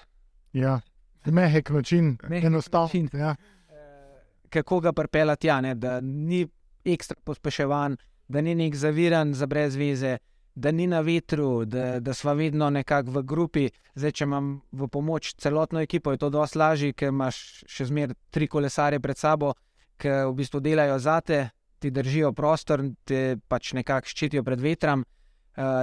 Ja, 0.53 0.81
mehek 1.25 1.69
način, 1.69 2.17
enostaven. 2.31 3.09
Ja. 3.13 3.35
Eh, 3.69 4.21
kako 4.49 4.79
ga 4.79 4.93
pripeljati, 4.93 5.47
ja, 5.47 5.61
da 5.73 5.99
ni 6.01 6.47
ekstra 6.85 7.17
pospeševan, 7.23 7.97
da 8.27 8.41
ni 8.41 8.55
nek 8.55 8.75
zaviran 8.75 9.33
za 9.33 9.45
brez 9.45 9.75
veze. 9.75 10.17
da 10.55 10.71
ni 10.71 10.87
na 10.87 10.99
vetru, 10.99 11.65
da, 11.65 11.99
da 11.99 12.13
smo 12.13 12.33
vedno 12.33 12.69
nekako 12.69 13.11
v 13.11 13.21
grupi. 13.23 13.69
Zdaj, 13.95 14.11
če 14.11 14.23
imam 14.23 14.49
v 14.71 14.87
pomoč 14.91 15.33
celotno 15.39 15.79
ekipo, 15.79 16.11
je 16.11 16.17
to 16.17 16.29
dosti 16.29 16.59
lažje, 16.59 16.93
ker 16.93 17.07
imaš 17.07 17.63
še 17.71 17.87
zmeraj 17.87 18.17
tri 18.29 18.49
kolesare 18.51 18.99
pred 18.99 19.17
sabo, 19.17 19.53
ki 19.97 20.11
v 20.27 20.33
bistvu 20.35 20.59
delajo 20.59 20.99
zate, 20.99 21.39
ti 21.79 21.91
držijo 21.91 22.33
prostor, 22.35 22.83
te 23.07 23.37
pač 23.47 23.71
nekako 23.79 24.11
ščitijo 24.11 24.43
pred 24.43 24.59
vetrom. 24.59 25.05
Uh, 25.07 25.20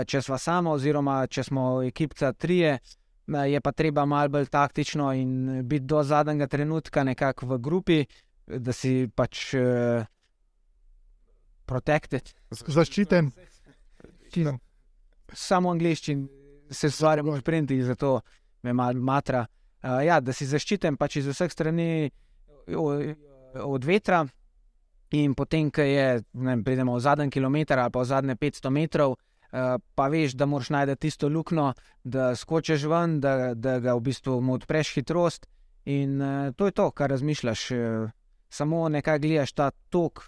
če 0.07 0.23
smo 0.23 0.39
samo, 0.39 0.73
oziroma 0.79 1.27
če 1.27 1.45
smo 1.45 1.83
ekipca 1.85 2.33
trije, 2.33 2.79
je 3.29 3.61
pa 3.61 3.73
treba 3.73 4.05
malo 4.05 4.29
bolj 4.29 4.47
taktično 4.47 5.13
in 5.13 5.63
biti 5.69 5.85
do 5.85 6.03
zadnjega 6.03 6.47
trenutka 6.47 7.05
nekako 7.05 7.47
v 7.47 7.59
grupi, 7.59 8.05
da 8.47 8.73
si 8.73 9.09
pač 9.15 9.53
uh, 9.55 10.07
protected. 11.67 12.33
Zaščiten. 12.51 13.31
Samo 15.33 15.71
angliščin 15.71 16.25
se 16.71 16.91
stvarjamo 16.91 17.37
v 17.37 17.45
printi, 17.45 17.83
zato 17.85 18.21
me 18.63 18.73
malo 18.73 19.01
matra. 19.05 19.45
Uh, 19.83 20.01
ja, 20.07 20.21
da 20.21 20.33
si 20.33 20.49
zaščiten 20.49 20.97
pač 20.97 21.21
iz 21.21 21.29
vseh 21.29 21.53
strani 21.53 22.09
od 22.73 23.85
vetra. 23.85 24.25
In 25.17 25.33
potem, 25.37 25.71
ko 25.73 25.85
je, 25.85 26.23
ne, 26.33 26.57
pridemo 26.65 26.97
v 26.97 27.01
zadnji 27.01 27.31
kilometr 27.33 27.81
ali 27.81 27.93
pa 27.93 28.01
v 28.01 28.09
zadnje 28.09 28.35
500 28.37 28.73
metrov, 28.73 29.13
uh, 29.13 29.28
Eh, 29.53 29.79
pa 29.95 30.09
veš, 30.09 30.33
da 30.37 30.47
moraš 30.47 30.71
najti 30.71 30.97
tisto 30.97 31.29
luknjo, 31.29 31.73
da 32.05 32.37
skočiš 32.37 32.85
ven, 32.85 33.21
da, 33.21 33.55
da 33.55 33.79
ga 33.79 33.95
v 33.95 34.01
bistvu 34.01 34.41
mu 34.41 34.53
odpreš 34.53 34.93
hitrost. 34.95 35.47
In 35.89 36.21
uh, 36.21 36.53
to 36.55 36.67
je 36.67 36.73
to, 36.73 36.91
kar 36.91 37.11
razmišljaš. 37.11 37.71
Eh. 37.71 38.11
Samo 38.49 38.89
nekaj 38.89 39.19
gledaš 39.19 39.53
ta 39.53 39.71
tok 39.71 40.23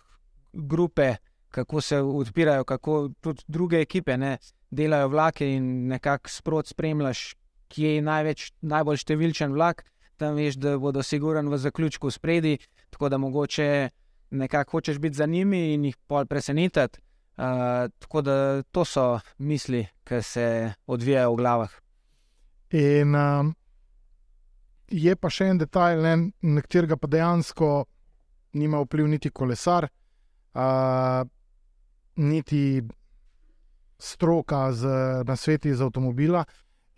grupe, 0.52 1.14
kako 1.50 1.80
se 1.80 1.98
odpirajo, 1.98 2.64
kako 2.64 3.10
tudi 3.20 3.44
druge 3.46 3.80
ekipe 3.80 4.16
ne, 4.16 4.38
delajo 4.70 5.08
vlake 5.08 5.48
in 5.52 5.86
nekako 5.86 6.30
sprot 6.30 6.66
spremljaš, 6.66 7.34
kje 7.68 7.94
je 7.94 8.02
največ, 8.02 8.52
najbolj 8.62 9.02
številčen 9.04 9.52
vlak. 9.52 9.84
Tam 10.16 10.36
veš, 10.36 10.56
da 10.56 10.78
bodo 10.78 11.02
siguren 11.02 11.48
v 11.48 11.58
zaključku 11.58 12.10
spredi, 12.10 12.56
tako 12.90 13.08
da 13.08 13.18
mogoče 13.18 13.90
nekako 14.30 14.78
hočeš 14.78 14.98
biti 14.98 15.16
za 15.16 15.26
njimi 15.26 15.74
in 15.74 15.84
jih 15.84 15.96
pol 16.08 16.26
presenetiti 16.26 17.00
Tako 17.98 18.22
da 18.22 18.62
to 18.62 18.84
so 18.84 19.20
misli, 19.38 19.86
ki 20.04 20.22
se 20.22 20.72
odvijajo 20.86 21.32
v 21.32 21.36
glavah. 21.36 21.70
In 22.70 23.14
um, 23.14 23.54
je 24.90 25.14
pa 25.16 25.30
še 25.32 25.46
en 25.48 25.60
detajl, 25.62 26.04
na 26.42 26.60
katerega 26.60 26.98
pa 27.00 27.08
dejansko 27.08 27.70
nima 28.60 28.82
vpliv 28.84 29.08
niti 29.08 29.30
kolesar, 29.30 29.88
uh, 30.52 31.22
niti 32.20 32.82
stroka 33.98 34.72
z 34.72 34.92
nasveti 35.24 35.72
za 35.74 35.88
avtomobila. 35.88 36.44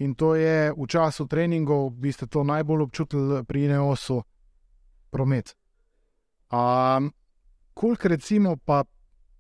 In 0.03 0.17
to 0.19 0.35
je 0.35 0.73
v 0.75 0.87
času 0.91 1.29
treningov, 1.31 1.93
bi 1.95 2.11
ste 2.13 2.27
to 2.27 2.43
najbolj 2.43 2.89
občutili 2.89 3.45
pri 3.47 3.69
Neosu, 3.71 4.19
promet. 5.11 5.55
Um, 6.51 7.13
Kolik 7.75 8.05
recimo 8.05 8.57
pa 8.57 8.85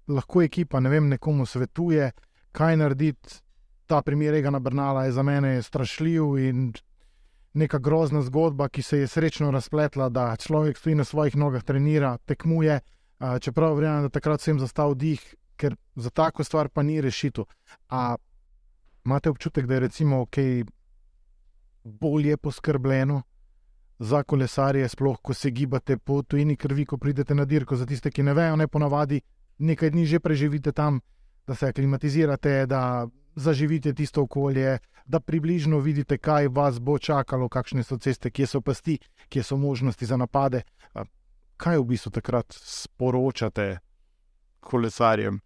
lahko 0.09 0.42
ekipa 0.42 0.80
ne 0.80 0.90
vem, 0.90 1.09
nekomu 1.09 1.47
svetuje, 1.47 2.11
kaj 2.52 2.76
narediti. 2.76 3.40
Ta 3.87 4.02
primer 4.02 4.32
Rega 4.32 4.59
Brnala 4.59 5.04
je 5.04 5.12
za 5.12 5.23
mene 5.23 5.62
strašljiv 5.62 6.38
in 6.38 6.73
neka 7.54 7.78
grozna 7.78 8.23
zgodba, 8.23 8.68
ki 8.68 8.82
se 8.82 8.99
je 8.99 9.06
srečno 9.06 9.50
razpletla, 9.50 10.09
da 10.09 10.37
človek 10.37 10.78
stoji 10.78 10.94
na 10.94 11.04
svojih 11.04 11.37
nogah, 11.37 11.62
trenira, 11.62 12.16
tekmuje. 12.26 12.80
Čeprav 13.40 13.75
verjamem, 13.75 14.02
da 14.02 14.09
takrat 14.09 14.40
sem 14.40 14.59
zastal 14.59 14.94
dih, 14.94 15.21
ker 15.56 15.76
za 15.94 16.11
tako 16.11 16.44
stvar 16.44 16.68
pa 16.68 16.82
ni 16.82 17.00
rešitev. 17.00 17.44
A 17.90 18.16
imate 19.04 19.30
občutek, 19.30 19.66
da 19.66 19.75
je 19.75 19.80
recimo 19.80 20.23
okay, 20.25 20.64
bolje 21.85 22.37
poskrbljeno? 22.37 23.23
Za 23.99 24.23
kolesarje, 24.23 24.88
sploh 24.88 25.21
ko 25.23 25.35
se 25.35 25.50
gibate 25.50 25.97
po 25.97 26.23
tujini 26.23 26.56
krvi, 26.56 26.87
ko 26.87 26.97
pridete 26.99 27.35
na 27.35 27.44
dirko, 27.44 27.76
za 27.76 27.87
tiste, 27.87 28.11
ki 28.11 28.23
ne 28.23 28.35
vejo, 28.35 28.56
ne 28.56 28.66
ponavadi 28.68 29.21
nekaj 29.62 29.90
dni 29.90 30.07
že 30.07 30.21
preživite 30.21 30.73
tam, 30.73 31.00
da 31.47 31.54
se 31.54 31.69
aklimatizirate, 31.69 32.66
da 32.66 33.07
zaživite 33.35 33.95
tisto 33.95 34.23
okolje, 34.23 34.78
da 35.06 35.21
približno 35.21 35.78
vidite, 35.78 36.19
kaj 36.19 36.49
vas 36.49 36.78
bo 36.80 36.99
čakalo, 36.99 37.49
kakšne 37.49 37.82
so 37.82 37.99
ceste, 37.99 38.30
kje 38.30 38.47
so 38.47 38.60
pasti, 38.60 38.99
kje 39.28 39.43
so 39.43 39.56
možnosti 39.56 40.06
za 40.06 40.17
napade. 40.17 40.63
Kaj 41.56 41.78
v 41.78 41.84
bistvu 41.84 42.10
takrat 42.10 42.47
sporočate 42.50 43.78
kolesarjem? 44.60 45.41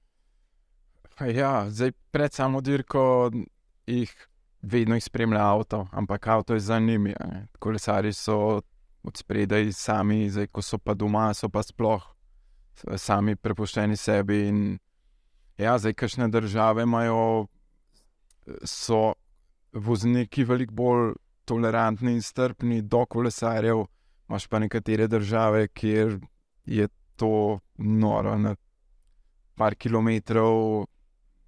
Ja, 1.20 1.70
zdaj 1.70 1.92
pred 2.10 2.32
samo 2.32 2.60
dirko 2.60 3.30
jih 3.86 4.12
vedno 4.62 4.94
jih 4.94 5.04
spremlja 5.04 5.44
avto, 5.44 5.86
ampak 5.92 6.26
avto 6.26 6.54
je 6.54 6.60
za 6.60 6.78
njimi. 6.78 7.14
Kolesari 7.58 8.12
so 8.12 8.60
od 9.02 9.16
spredaj 9.16 9.72
sami, 9.72 10.30
zdaj 10.30 10.46
ko 10.46 10.62
so 10.62 10.78
pa 10.78 10.94
doma, 10.94 11.34
so 11.34 11.48
pa 11.48 11.62
sploh 11.62 12.15
sami 12.96 13.36
prepuščeni 13.36 13.96
sebi. 13.96 14.40
In, 14.48 14.62
ja, 15.58 15.76
zdaj, 15.78 15.94
kakšne 15.94 16.28
države 16.32 16.84
imajo, 16.86 17.46
so 18.64 19.14
vozniki 19.72 20.44
veliko 20.44 20.74
bolj 20.74 21.14
tolerantni 21.46 22.16
in 22.16 22.22
strpni 22.22 22.82
do 22.82 23.04
kolesarjev, 23.06 23.84
imaš 24.28 24.46
pa 24.50 24.58
nekatere 24.58 25.06
države, 25.06 25.68
kjer 25.68 26.18
je 26.66 26.88
to 27.16 27.58
noro, 27.78 28.36
na 28.38 28.56
par 29.56 29.74
kilometrov, 29.74 30.86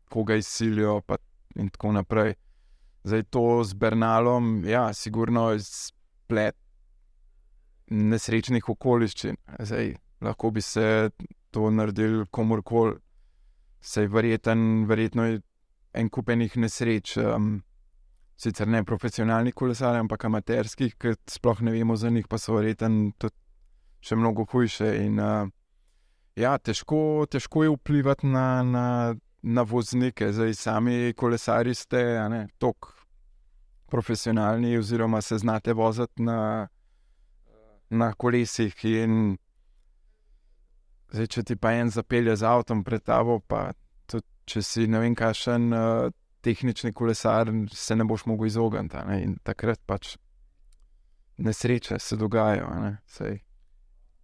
koga 0.08 0.38
izsilijo, 0.38 1.00
in 1.56 1.68
tako 1.68 1.92
naprej. 1.92 2.34
Zdaj 3.04 3.22
to 3.22 3.64
z 3.64 3.74
Bernalom, 3.74 4.64
ja, 4.64 4.92
sigurno 4.94 5.50
je 5.50 5.60
splet 5.64 6.56
nesrečnih 7.90 8.68
okoliščin. 8.68 9.36
Zdaj, 9.58 9.94
lahko 10.20 10.50
bi 10.50 10.62
se 10.62 11.10
to 11.50 11.70
naredil 11.70 12.26
komorkoli, 12.30 12.96
sej 13.80 14.08
verjeten, 14.10 14.86
verjetno 14.88 15.26
je 15.26 15.40
en 15.94 16.10
kupenih 16.10 16.56
nesreč. 16.56 17.16
Um, 17.16 17.62
sicer 18.38 18.68
ne 18.70 18.84
profesionalnih 18.86 19.54
kolesarjev, 19.54 20.04
ampak 20.04 20.28
amaterskih, 20.28 20.94
ki 20.94 21.16
sploh 21.26 21.62
ne 21.66 21.72
vemo 21.74 21.96
za 21.96 22.10
njih, 22.10 22.28
pa 22.30 22.38
so 22.38 22.54
verjetno 22.54 23.10
tudi 23.18 23.34
še 24.00 24.18
mnogo 24.18 24.46
hujše. 24.46 24.92
In, 25.02 25.18
uh, 25.18 25.48
ja, 26.38 26.54
težko, 26.58 27.26
težko 27.30 27.64
je 27.66 27.72
vplivati 27.74 28.30
na, 28.30 28.62
na, 28.62 28.86
na 29.42 29.66
voznike, 29.66 30.30
zdaj 30.32 30.54
sami 30.54 31.12
kolesari 31.18 31.74
ste, 31.74 32.04
ne, 32.30 32.46
tok. 32.58 32.94
Profesionalni, 33.88 34.76
oziroma 34.76 35.22
se 35.24 35.38
znate 35.40 35.72
voziti 35.72 36.22
na, 36.22 36.68
na 37.90 38.12
kolesih, 38.12 38.74
in 38.84 39.38
Zdaj, 41.12 41.26
če 41.26 41.42
ti 41.42 41.56
pa 41.56 41.72
en 41.78 41.90
zapelje 41.90 42.36
z 42.36 42.44
avtom 42.44 42.84
pred 42.84 43.02
tabo, 43.04 43.38
pa 43.40 43.72
tudi 44.06 44.26
če 44.48 44.62
si 44.62 44.86
ne 44.90 45.00
vem, 45.00 45.14
kakšen 45.16 45.72
uh, 45.72 46.08
tehnični 46.44 46.92
kolesar, 46.92 47.50
se 47.72 47.96
ne 47.96 48.04
boš 48.04 48.26
mogel 48.28 48.50
izogniti. 48.50 49.00
In 49.24 49.36
takrat 49.44 49.80
pač 49.86 50.16
nesreče 51.38 51.98
se 51.98 52.16
dogajajo. 52.16 52.68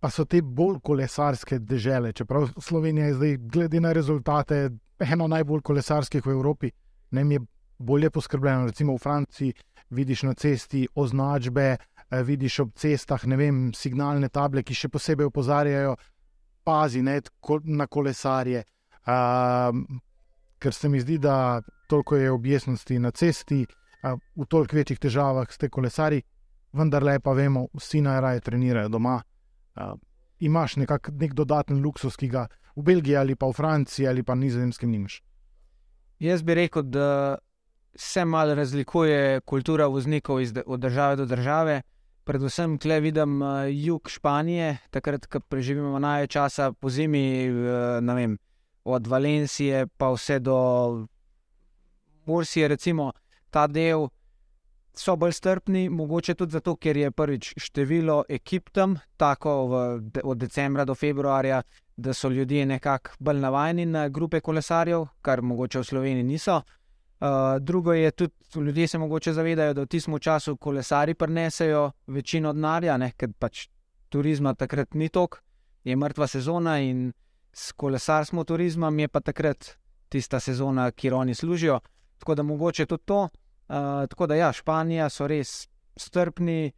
Pa 0.00 0.10
so 0.12 0.26
te 0.28 0.42
bolj 0.42 0.80
kolesarske 0.84 1.58
države, 1.58 2.12
čeprav 2.12 2.50
Slovenija 2.60 3.06
je 3.06 3.14
zdaj, 3.14 3.36
glede 3.36 3.80
na 3.80 3.92
rezultate, 3.92 4.68
eno 5.00 5.28
najbolj 5.28 5.62
kolesarskih 5.64 6.26
v 6.26 6.30
Evropi, 6.30 6.70
ne 7.10 7.24
mi 7.24 7.34
je 7.34 7.40
bolje 7.78 8.10
poskrbljeno. 8.10 8.66
Recimo 8.66 8.94
v 8.94 8.98
Franciji 8.98 9.54
vidiš 9.90 10.22
na 10.22 10.34
cesti 10.34 10.88
označbe, 10.94 11.76
eh, 12.10 12.22
vidiš 12.22 12.58
ob 12.60 12.74
cestah, 12.74 13.26
ne 13.26 13.36
vem, 13.36 13.72
signalne 13.74 14.28
table, 14.28 14.62
ki 14.62 14.74
še 14.74 14.88
posebej 14.88 15.26
opozarjajo, 15.26 15.96
pazi 16.64 17.02
ne, 17.02 17.20
na 17.64 17.86
kolesarje. 17.86 18.64
Um, 19.04 20.00
ker 20.58 20.72
se 20.72 20.88
mi 20.88 21.00
zdi, 21.00 21.18
da 21.18 21.60
toliko 21.88 22.16
je 22.16 22.30
objestnosti 22.30 22.98
na 22.98 23.10
cesti, 23.10 23.66
uh, 23.66 24.18
v 24.36 24.46
toliko 24.48 24.76
večjih 24.76 24.98
težavah 24.98 25.50
ste 25.52 25.68
kolesari, 25.68 26.22
vendar 26.72 27.04
le 27.04 27.18
pa 27.20 27.32
vemo, 27.32 27.66
vsi 27.76 28.00
najraje 28.00 28.40
trenirajo 28.40 28.88
doma. 28.88 29.20
Uh, 29.76 29.94
imaš 30.40 30.76
nekak, 30.76 31.10
nek 31.20 31.34
dodaten 31.34 31.82
luksus, 31.82 32.16
ki 32.16 32.28
ga 32.28 32.46
v 32.76 32.82
Belgiji 32.82 33.16
ali 33.16 33.36
pa 33.36 33.46
v 33.46 33.52
Franciji 33.52 34.08
ali 34.08 34.22
pa 34.22 34.34
nizozemskem 34.34 34.90
nimaš. 34.90 35.20
Jaz 36.18 36.42
bi 36.42 36.54
rekel, 36.54 36.82
da 36.82 37.38
se 37.94 38.24
malo 38.24 38.54
razlikuje 38.54 39.40
kultura 39.40 39.86
voznikov 39.86 40.40
od 40.66 40.80
države 40.80 41.16
do 41.16 41.26
države 41.26 41.82
predvsem 42.24 42.78
tle 42.78 43.00
vidim 43.00 43.42
uh, 43.42 43.64
jug 43.70 44.08
Španije, 44.10 44.78
takrat, 44.90 45.26
ko 45.26 45.40
preživimo 45.40 45.98
največ 45.98 46.32
časa 46.32 46.72
po 46.72 46.90
zimi, 46.90 47.48
uh, 47.50 48.14
vem, 48.16 48.38
od 48.84 49.06
Valencije 49.06 49.86
pa 49.86 50.10
vse 50.12 50.38
do 50.38 51.06
Mursije, 52.26 52.68
recimo 52.68 53.12
ta 53.50 53.66
del. 53.66 54.08
so 54.96 55.16
bolj 55.16 55.32
strpni, 55.32 55.88
mogoče 55.90 56.34
tudi 56.38 56.52
zato, 56.54 56.76
ker 56.76 56.96
je 56.96 57.10
prvič 57.10 57.54
število 57.58 58.24
ekip 58.28 58.70
tam, 58.70 58.94
tako 59.16 59.54
v, 59.66 59.80
od 60.22 60.38
decembra 60.38 60.84
do 60.84 60.94
februarja, 60.94 61.62
da 61.96 62.14
so 62.14 62.28
ljudje 62.28 62.66
nekako 62.66 63.10
bolj 63.18 63.40
navajeni 63.40 63.86
na 63.86 64.08
grupe 64.08 64.40
kolesarjev, 64.40 65.06
kar 65.22 65.42
mogoče 65.42 65.78
v 65.78 65.84
Sloveniji 65.84 66.22
niso. 66.22 66.56
Uh, 66.56 66.83
drugo 67.60 67.92
je 67.92 68.10
tudi, 68.10 68.34
ljudje 68.54 68.88
se 68.88 68.98
morda 68.98 69.32
zavedajo, 69.32 69.74
da 69.74 69.82
v 69.82 69.86
tistem 69.86 70.18
času 70.18 70.56
kolesari 70.56 71.14
prenesejo 71.14 71.90
večino 72.06 72.52
denarja, 72.52 72.98
ker 73.16 73.32
pač 73.38 73.68
turizma 74.08 74.54
takrat 74.54 74.94
ni 74.94 75.08
tok, 75.08 75.40
je 75.84 75.96
mrtva 75.96 76.26
sezona 76.26 76.78
in 76.80 77.12
s 77.52 77.72
kolesarstvom 77.72 78.44
turizmom 78.44 78.98
je 78.98 79.08
pa 79.08 79.20
takrat 79.20 79.76
tista 80.08 80.40
sezona, 80.40 80.90
kjer 80.90 81.14
oni 81.14 81.34
služijo. 81.34 81.80
Tako 82.18 82.34
da 82.34 82.42
mogoče 82.42 82.86
tudi 82.86 83.02
to. 83.04 83.28
Uh, 83.68 84.06
tako 84.10 84.26
da 84.26 84.34
ja, 84.34 84.52
Španija 84.52 85.08
so 85.10 85.26
res 85.26 85.68
strpni, 85.96 86.72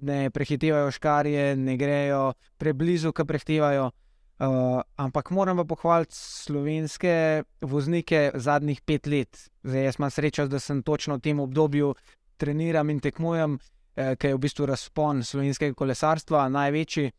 ne 0.00 0.30
prehitevajo 0.30 0.90
škarje, 0.90 1.56
ne 1.56 1.76
grejo 1.76 2.32
preblizu, 2.58 3.12
ki 3.12 3.24
prehitevajo. 3.24 3.90
Uh, 4.38 4.80
ampak 4.96 5.30
moram 5.30 5.56
pa 5.56 5.64
pohvaliti 5.64 6.14
slovenske 6.14 7.42
voznike 7.60 8.30
zadnjih 8.34 8.80
pet 8.86 9.06
let. 9.06 9.48
Zdaj, 9.62 9.84
jaz 9.84 9.96
imam 9.98 10.10
srečo, 10.10 10.46
da 10.46 10.60
sem 10.62 10.82
točno 10.82 11.16
v 11.16 11.20
tem 11.20 11.40
obdobju 11.40 11.94
treniram 12.38 12.90
in 12.90 13.00
tekmujem, 13.00 13.58
eh, 13.96 14.14
ker 14.16 14.30
je 14.30 14.34
v 14.34 14.38
bistvu 14.38 14.66
razpon 14.66 15.24
slovenskega 15.24 15.74
kolesarstva 15.74 16.48
največji. 16.48 17.10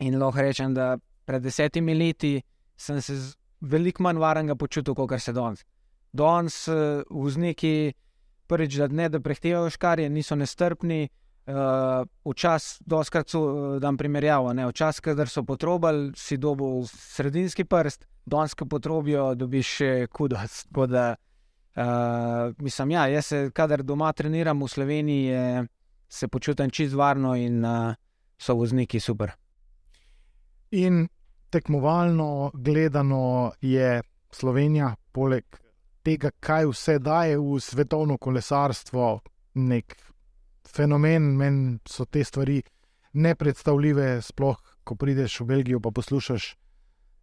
In 0.00 0.18
lahko 0.18 0.42
rečem, 0.42 0.74
da 0.74 0.96
pred 1.24 1.42
desetimi 1.42 1.94
leti 1.94 2.42
sem 2.76 3.00
se 3.00 3.14
veliko 3.60 4.02
manj 4.02 4.18
varnega 4.18 4.54
počutil, 4.54 4.94
kot 4.94 5.20
se 5.20 5.32
danes. 5.32 5.64
Danes 6.12 6.68
uh, 6.68 7.02
vozniki 7.10 7.92
prvič, 8.46 8.74
da 8.74 8.88
ne 8.88 9.08
da 9.08 9.20
prehtevajo 9.20 9.70
škarje, 9.70 10.10
niso 10.10 10.34
nestrpni. 10.36 11.08
Uh, 11.44 12.06
včasih, 12.24 12.80
doskrat 12.88 13.28
so 13.28 13.40
uh, 13.44 13.80
dan 13.80 13.98
primerjavo, 14.00 14.54
včasih, 14.68 15.02
kadar 15.04 15.28
so 15.28 15.42
potrobali, 15.44 16.12
si 16.16 16.38
dobil 16.40 16.86
sredinski 16.88 17.66
prst, 17.68 18.06
danes, 18.24 18.54
ko 18.56 18.64
potrobijo, 18.64 19.34
dobiš 19.36 19.72
še 19.76 19.90
kudac. 20.08 20.54
Da, 20.72 21.04
uh, 21.76 22.54
mislim, 22.64 22.94
ja, 22.96 23.06
jaz 23.12 23.26
se, 23.26 23.50
kadar 23.52 23.82
doma 23.84 24.12
treniram 24.12 24.62
v 24.64 24.68
Sloveniji, 24.72 25.26
je, 25.26 25.66
se 26.08 26.28
počutim 26.28 26.70
čist 26.70 26.96
varno 26.96 27.34
in 27.36 27.60
uh, 27.60 27.92
so 28.40 28.56
vozniki 28.56 29.00
super. 29.00 29.36
In 30.70 31.04
tekmovalno 31.52 32.50
gledano 32.54 33.52
je 33.60 34.00
Slovenija, 34.32 34.94
poleg 35.12 35.60
tega, 36.02 36.32
kaj 36.40 36.72
vse 36.72 36.98
daje 36.98 37.36
v 37.38 37.60
svetovno 37.60 38.16
kolesarstvo, 38.18 39.20
nek 39.54 39.94
fenomen, 40.68 41.34
meni 41.36 41.78
so 41.88 42.04
te 42.04 42.24
stvari 42.24 42.62
nepredstavljive. 43.12 44.22
Sploh, 44.22 44.56
ko 44.84 44.96
prideš 44.96 45.40
v 45.40 45.44
Belgijo, 45.44 45.80
pa 45.80 45.90
poslušaš, 45.90 46.56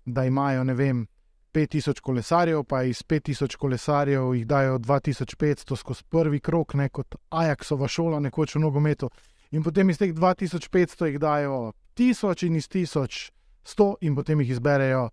da 0.05 0.25
imajo, 0.25 0.63
ne 0.63 0.73
vem. 0.73 1.07
5000 1.53 1.99
kolesarjev, 1.99 2.63
pa 2.63 2.83
iz 2.83 3.03
5000 3.03 3.57
kolesarjev 3.59 4.35
jih 4.35 4.45
dajo 4.47 4.77
2500 4.79 5.75
skozi 5.75 6.03
prvi 6.09 6.39
krok, 6.39 6.73
ne 6.73 6.89
kot 6.89 7.15
Ajaxova 7.29 7.87
šola, 7.87 8.19
nekoč 8.19 8.55
v 8.55 8.61
nogometu. 8.63 9.09
In 9.51 9.63
potem 9.63 9.89
iz 9.89 9.99
teh 9.99 10.13
2500 10.15 11.09
jih 11.09 11.19
dajo 11.19 11.73
1000 11.99 12.47
in 12.47 12.55
iz 12.55 12.69
1100, 12.71 13.95
in 14.01 14.15
potem 14.15 14.39
jih 14.41 14.49
izberejo 14.55 15.09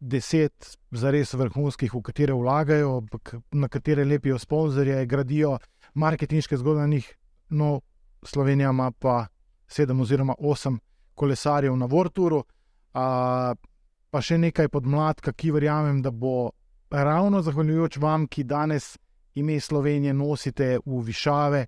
deset 0.00 0.76
zares 0.90 1.34
vrhunskih, 1.34 1.94
v 1.94 2.02
katere 2.02 2.32
vlagajo, 2.32 3.02
na 3.52 3.68
katere 3.68 4.04
lepijo 4.04 4.38
sponzorje, 4.38 5.06
gradijo 5.06 5.58
marketinške 5.94 6.56
zgodbe 6.56 6.80
na 6.80 6.86
njih. 6.86 7.16
No, 7.50 7.80
Slovenija 8.22 8.70
ima 8.70 8.90
pa 8.90 9.26
sedem 9.68 10.00
oziroma 10.00 10.34
osem 10.38 10.78
kolesarjev 11.14 11.76
na 11.76 11.86
Vorturu, 11.86 12.44
a, 12.94 13.54
pa 14.10 14.22
še 14.22 14.38
nekaj 14.38 14.68
podmladka, 14.68 15.32
ki 15.32 15.52
verjamem, 15.54 16.00
da 16.02 16.10
bo 16.10 16.50
ravno 16.90 17.42
zahvaljujoč 17.42 17.98
vam, 18.02 18.26
ki 18.26 18.44
danes 18.44 18.96
ime 19.34 19.60
Slovenije 19.60 20.14
nosite 20.14 20.78
v 20.86 21.02
višave, 21.06 21.66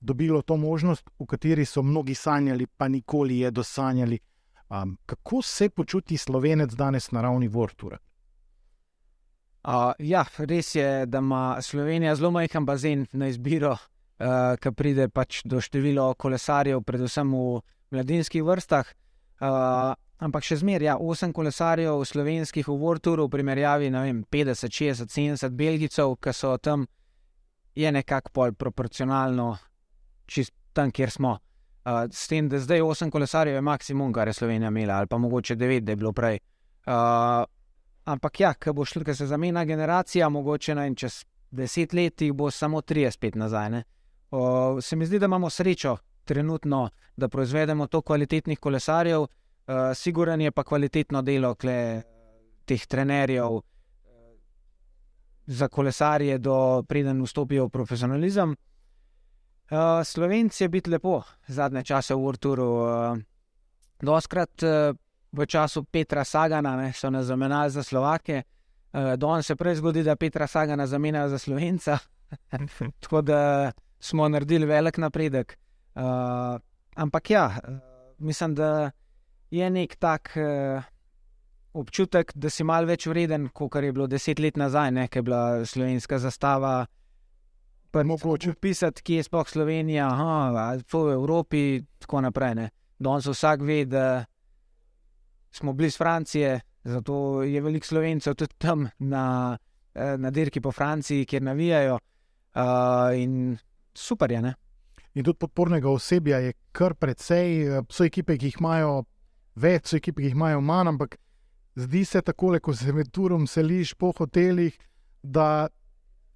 dobilo 0.00 0.42
to 0.42 0.56
možnost, 0.56 1.10
v 1.18 1.26
kateri 1.26 1.64
so 1.66 1.82
mnogi 1.82 2.14
sanjali, 2.14 2.66
pa 2.66 2.88
nikoli 2.88 3.38
je 3.38 3.50
dosanjali. 3.50 4.18
Um, 4.72 4.96
kako 5.06 5.42
se 5.42 5.68
počuti 5.68 6.16
slovenec 6.16 6.72
danes 6.72 7.10
na 7.10 7.20
ravni 7.22 7.48
Vortura? 7.48 7.98
Uh, 9.62 9.92
ja, 9.98 10.24
res 10.38 10.74
je, 10.74 11.06
da 11.06 11.18
ima 11.18 11.58
Slovenija 11.62 12.14
zelo 12.14 12.30
majhen 12.30 12.64
bazen 12.66 13.06
na 13.12 13.28
izbiro, 13.28 13.76
uh, 14.20 14.56
ki 14.60 14.72
pride 14.76 15.08
pač 15.08 15.42
do 15.48 15.60
števila 15.62 16.12
kolesarjev, 16.14 16.82
predvsem 16.84 17.32
v 17.32 17.60
mladinskih 17.94 18.44
vrstah. 18.44 18.88
Uh, 19.42 19.92
ampak 20.22 20.46
še 20.46 20.60
zmeraj, 20.60 20.86
ja, 20.86 20.96
8 20.98 21.32
kolesarjev 21.34 22.04
slovenskih 22.06 22.68
v 22.68 22.76
Vorturu, 22.78 23.26
v 23.26 23.34
primerjavi 23.34 23.90
vem, 23.90 24.22
50, 24.30 24.70
60, 24.70 25.10
70 25.10 25.56
Belgijcev, 25.58 26.14
ki 26.22 26.34
so 26.36 26.54
tam, 26.62 26.86
je 27.74 27.90
nekako 27.90 28.30
pol 28.32 28.52
proporcionalno, 28.54 29.56
čist 30.26 30.54
tam, 30.72 30.92
kjer 30.92 31.10
smo. 31.10 31.38
Uh, 31.82 32.06
s 32.06 32.28
tem, 32.30 32.46
da 32.46 32.60
zdaj 32.62 32.84
8 32.86 33.10
kolesarjev 33.10 33.58
je 33.58 33.64
maksimum, 33.66 34.12
kar 34.14 34.30
je 34.30 34.38
Slovenija 34.38 34.70
imela, 34.70 35.00
ali 35.02 35.10
pa 35.10 35.18
mogoče 35.18 35.56
9, 35.56 35.82
da 35.82 35.92
je 35.92 35.98
bilo 35.98 36.12
prej. 36.14 36.38
Uh, 36.86 37.42
ampak 38.06 38.40
ja, 38.40 38.54
ko 38.54 38.76
bo 38.78 38.86
šlo, 38.86 39.02
ker 39.02 39.16
se 39.18 39.26
zamenja 39.26 39.64
generacija, 39.66 40.28
mogoče 40.30 40.78
naj 40.78 40.94
čez 40.94 41.24
10 41.50 41.96
let 41.98 42.22
bo 42.34 42.50
samo 42.50 42.80
30 42.80 43.34
nazaj. 43.36 43.82
Uh, 43.82 43.82
se 44.80 44.96
mi 44.96 45.06
zdi, 45.06 45.18
da 45.18 45.26
imamo 45.26 45.50
srečo 45.50 45.96
trenutno, 46.24 46.88
da 47.16 47.28
proizvedemo 47.28 47.86
to 47.86 48.02
kvalitetnih 48.02 48.58
kolesarjev, 48.58 49.20
uh, 49.20 49.28
siguran 49.94 50.40
je 50.40 50.50
pa 50.50 50.64
kvalitetno 50.64 51.22
delo 51.22 51.54
kle, 51.54 52.02
teh 52.64 52.86
trenerjev. 52.86 53.60
Za 55.46 55.68
kolesarje, 55.68 56.38
do 56.38 56.82
preden 56.88 57.22
vstopijo 57.22 57.66
v 57.66 57.70
profesionalizem, 57.70 58.56
Uh, 59.72 60.04
Slovenci 60.04 60.64
je 60.64 60.68
biti 60.68 60.90
lepo, 60.90 61.22
zadnje 61.46 61.82
čase 61.82 62.14
v 62.14 62.18
Urturu. 62.18 62.64
Uh, 62.64 63.18
doskrat 64.00 64.62
uh, 64.62 64.96
v 65.32 65.46
času 65.46 65.84
Petra 65.84 66.24
Sagana 66.24 66.76
ne, 66.76 66.92
so 66.92 67.10
nas 67.10 67.26
zamenjali 67.26 67.70
za 67.70 67.82
Slovake, 67.82 68.42
uh, 68.92 69.14
danes 69.16 69.46
se 69.46 69.56
prej 69.56 69.74
zgodi, 69.74 70.02
da 70.02 70.16
Petra 70.16 70.46
Sagana 70.46 70.86
zamenjajo 70.86 71.28
za 71.28 71.38
Slovenca. 71.38 71.98
Tako 73.00 73.22
da 73.22 73.72
smo 74.02 74.28
naredili 74.28 74.66
velik 74.66 74.98
napredek. 74.98 75.56
Uh, 75.94 76.58
ampak 76.94 77.30
ja, 77.30 77.46
uh, 77.46 77.78
mislim, 78.18 78.54
da 78.54 78.90
je 79.50 79.70
nek 79.70 79.96
tak. 79.96 80.34
Uh, 80.36 80.82
Občutek, 81.72 82.34
da 82.36 82.50
si 82.52 82.66
malo 82.68 82.84
več 82.84 83.06
vreden, 83.08 83.46
kot 83.48 83.78
je 83.80 83.92
bilo 83.96 84.04
deset 84.04 84.36
let 84.44 84.58
nazaj, 84.60 84.90
ne, 84.92 85.06
ki 85.08 85.18
je 85.18 85.22
bila 85.24 85.64
slovenska 85.64 86.18
zastava, 86.20 86.82
mogoče 87.92 88.54
pisati, 88.60 89.02
kje 89.02 89.16
je 89.16 89.22
sploh 89.22 89.48
Slovenija, 89.48 90.08
aha, 90.08 90.76
v 90.92 91.12
Evropi 91.12 91.76
in 91.76 91.86
tako 91.98 92.20
naprej. 92.20 92.68
Danes 92.98 93.26
vsak 93.26 93.62
ve, 93.62 93.84
da 93.84 94.24
smo 95.50 95.72
blizu 95.72 95.98
Francije, 95.98 96.60
zato 96.84 97.42
je 97.42 97.60
veliko 97.60 97.86
slovencev 97.86 98.34
tudi 98.34 98.54
tam 98.58 98.88
na, 98.98 99.58
eh, 99.94 100.16
na 100.18 100.30
dirki 100.30 100.60
po 100.60 100.72
Franciji, 100.72 101.26
kjer 101.26 101.42
navijajo. 101.42 101.98
Uh, 102.54 103.16
in 103.16 103.56
super 103.94 104.32
je. 104.32 104.42
Ne? 104.42 104.54
In 105.14 105.24
tudi 105.24 105.38
podpornega 105.38 105.90
osebja 105.90 106.38
je 106.40 106.54
kar 106.72 106.94
precej, 106.94 107.82
so 107.92 108.04
ekipe, 108.04 108.38
ki 108.38 108.48
jih 108.48 108.60
imajo 108.60 109.02
več, 109.60 109.90
so 109.90 109.98
ekipe, 109.98 110.22
ki 110.22 110.30
jih 110.30 110.38
imajo 110.38 110.62
manj, 110.64 110.94
ampak 110.94 111.18
zdi 111.76 112.04
se 112.04 112.22
tako, 112.22 112.54
ko 112.62 112.74
se 112.74 112.92
med 112.92 113.12
turom 113.12 113.46
seliš 113.46 113.94
po 113.94 114.12
hotelih, 114.16 114.76
da 115.22 115.68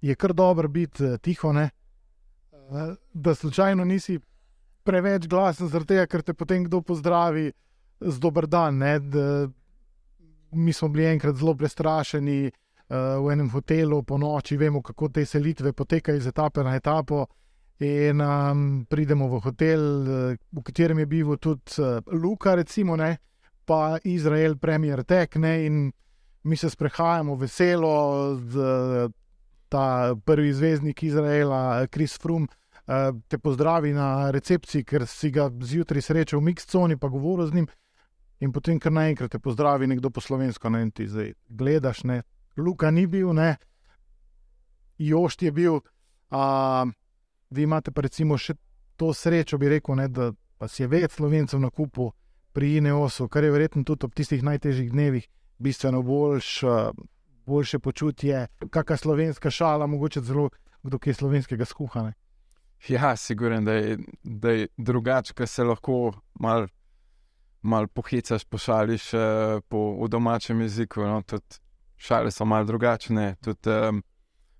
je 0.01 0.15
kar 0.15 0.33
dobro 0.33 0.67
biti 0.67 1.03
uh, 1.03 1.17
tiho, 1.17 1.53
ne? 1.53 1.69
Uh, 2.51 2.93
da 3.13 3.35
slučajno 3.35 3.85
nisi 3.85 4.19
preveč 4.83 5.27
glasen, 5.27 5.69
tega, 5.85 6.05
ker 6.07 6.21
te 6.21 6.33
potem 6.33 6.63
kdo 6.65 6.81
pozdravi 6.81 7.51
z 7.99 8.19
dober 8.19 8.47
dan. 8.47 8.79
Da, 8.79 9.47
mi 10.51 10.73
smo 10.73 10.89
bili 10.89 11.09
enkrat 11.11 11.35
zelo 11.35 11.55
prestrašeni 11.55 12.45
uh, 12.47 13.17
v 13.25 13.33
enem 13.33 13.49
hotelu 13.49 14.03
po 14.03 14.17
noči, 14.17 14.57
vemo, 14.57 14.81
kako 14.81 15.09
te 15.09 15.25
selitve 15.25 15.73
potekajo 15.73 16.17
iz 16.17 16.27
etape 16.27 16.63
na 16.63 16.75
etapo. 16.75 17.25
In 17.79 18.19
um, 18.19 18.85
pridemo 18.89 19.27
v 19.29 19.39
hotel, 19.43 19.81
v 20.33 20.61
katerem 20.65 20.99
je 20.99 21.05
bil 21.05 21.37
tudi 21.37 21.77
uh, 21.77 22.01
Luka, 22.09 22.55
recimo, 22.55 22.95
ne, 22.97 23.19
pa 23.65 23.99
Izrael, 24.03 24.57
premier 24.57 25.03
Tek, 25.05 25.35
ne, 25.37 25.53
in 25.65 25.91
mi 26.47 26.55
se 26.55 26.69
sprehajamo 26.69 27.35
veselo 27.35 28.35
z 28.39 29.11
ta 29.69 30.15
prvi 30.25 30.53
zvezdnik 30.53 31.03
Izraela, 31.03 31.87
Kris 31.87 32.17
Frum, 32.17 32.47
eh, 32.87 33.11
te 33.27 33.37
pozdravi 33.37 33.93
na 33.93 34.31
recepciji, 34.31 34.83
ker 34.83 35.07
si 35.07 35.31
ga 35.31 35.49
zjutraj 35.51 36.01
srečal 36.01 36.39
v 36.39 36.43
Miksconi, 36.43 36.97
pa 36.97 37.07
govoril 37.07 37.47
z 37.47 37.53
njim. 37.53 37.67
In 38.39 38.51
potem, 38.51 38.79
kar 38.79 38.91
naenkrat 38.91 39.31
te 39.31 39.39
pozdravi 39.39 39.87
nekdo 39.87 40.09
po 40.09 40.21
slovensko, 40.21 40.69
ne 40.69 40.89
ti 40.91 41.07
zdaj 41.07 41.33
gledaš, 41.49 42.03
ne. 42.03 42.21
Luka 42.57 42.91
ni 42.91 43.07
bil, 43.07 43.33
ne, 43.33 43.57
Jošt 44.97 45.41
je 45.41 45.51
bil. 45.51 45.81
A, 46.31 46.85
vi 47.49 47.63
imate 47.63 47.91
pa 47.91 48.01
recimo 48.01 48.37
še 48.37 48.55
to 48.95 49.13
srečo, 49.13 49.57
bi 49.57 49.69
rekel, 49.69 49.95
ne, 49.95 50.07
da 50.07 50.31
pa 50.57 50.67
si 50.67 50.83
je 50.83 50.87
več 50.87 51.17
slovencev 51.17 51.59
na 51.61 51.69
kupu 51.69 52.11
pri 52.53 52.77
Ineosu, 52.77 53.27
kar 53.29 53.45
je 53.45 53.51
verjetno 53.53 53.83
tudi 53.85 54.07
ob 54.07 54.15
tistih 54.17 54.43
najtežjih 54.43 54.91
dnevih 54.91 55.27
bistveno 55.57 56.01
boljš, 56.01 56.61
boljše 57.45 57.79
počutje, 57.79 58.47
kakšna 58.69 58.97
slovenska 58.97 59.51
šala, 59.53 59.87
mogoče 59.87 60.21
celo 60.21 60.49
kdo 60.83 60.99
ki 60.99 61.09
je 61.09 61.13
slovenskega 61.13 61.65
skuhane. 61.65 62.13
Ja, 62.87 63.15
siguren, 63.15 63.65
da 63.65 63.73
je, 63.73 63.97
da 64.23 64.51
je 64.51 64.67
drugače, 64.77 65.33
ker 65.33 65.47
se 65.47 65.63
lahko 65.63 66.13
malo 66.39 66.67
mal 67.61 67.87
pohicaš, 67.87 68.45
pošališ 68.45 69.13
uh, 69.13 69.21
po 69.67 69.97
v 70.03 70.07
domačem 70.07 70.61
jeziku. 70.61 71.01
No, 71.03 71.21
tudi 71.21 71.59
šale 71.97 72.31
so 72.31 72.45
malo 72.45 72.65
drugačne. 72.65 73.35
Tudi, 73.41 73.73
um, 73.89 74.03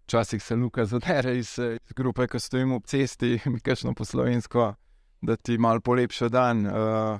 Včasih 0.07 0.43
se 0.43 0.55
luka 0.55 0.85
zadere 0.85 1.37
iz, 1.37 1.57
grupe, 1.95 2.27
ko 2.27 2.39
stojimo 2.39 2.75
ob 2.75 2.85
cesti, 2.87 3.39
mi 3.51 3.59
kažemo 3.59 3.93
po 3.93 4.05
slovensko, 4.05 4.73
da 5.21 5.35
ti 5.35 5.57
malo 5.57 5.81
polepša 5.81 6.29
dan. 6.29 6.65
Uh, 6.67 7.19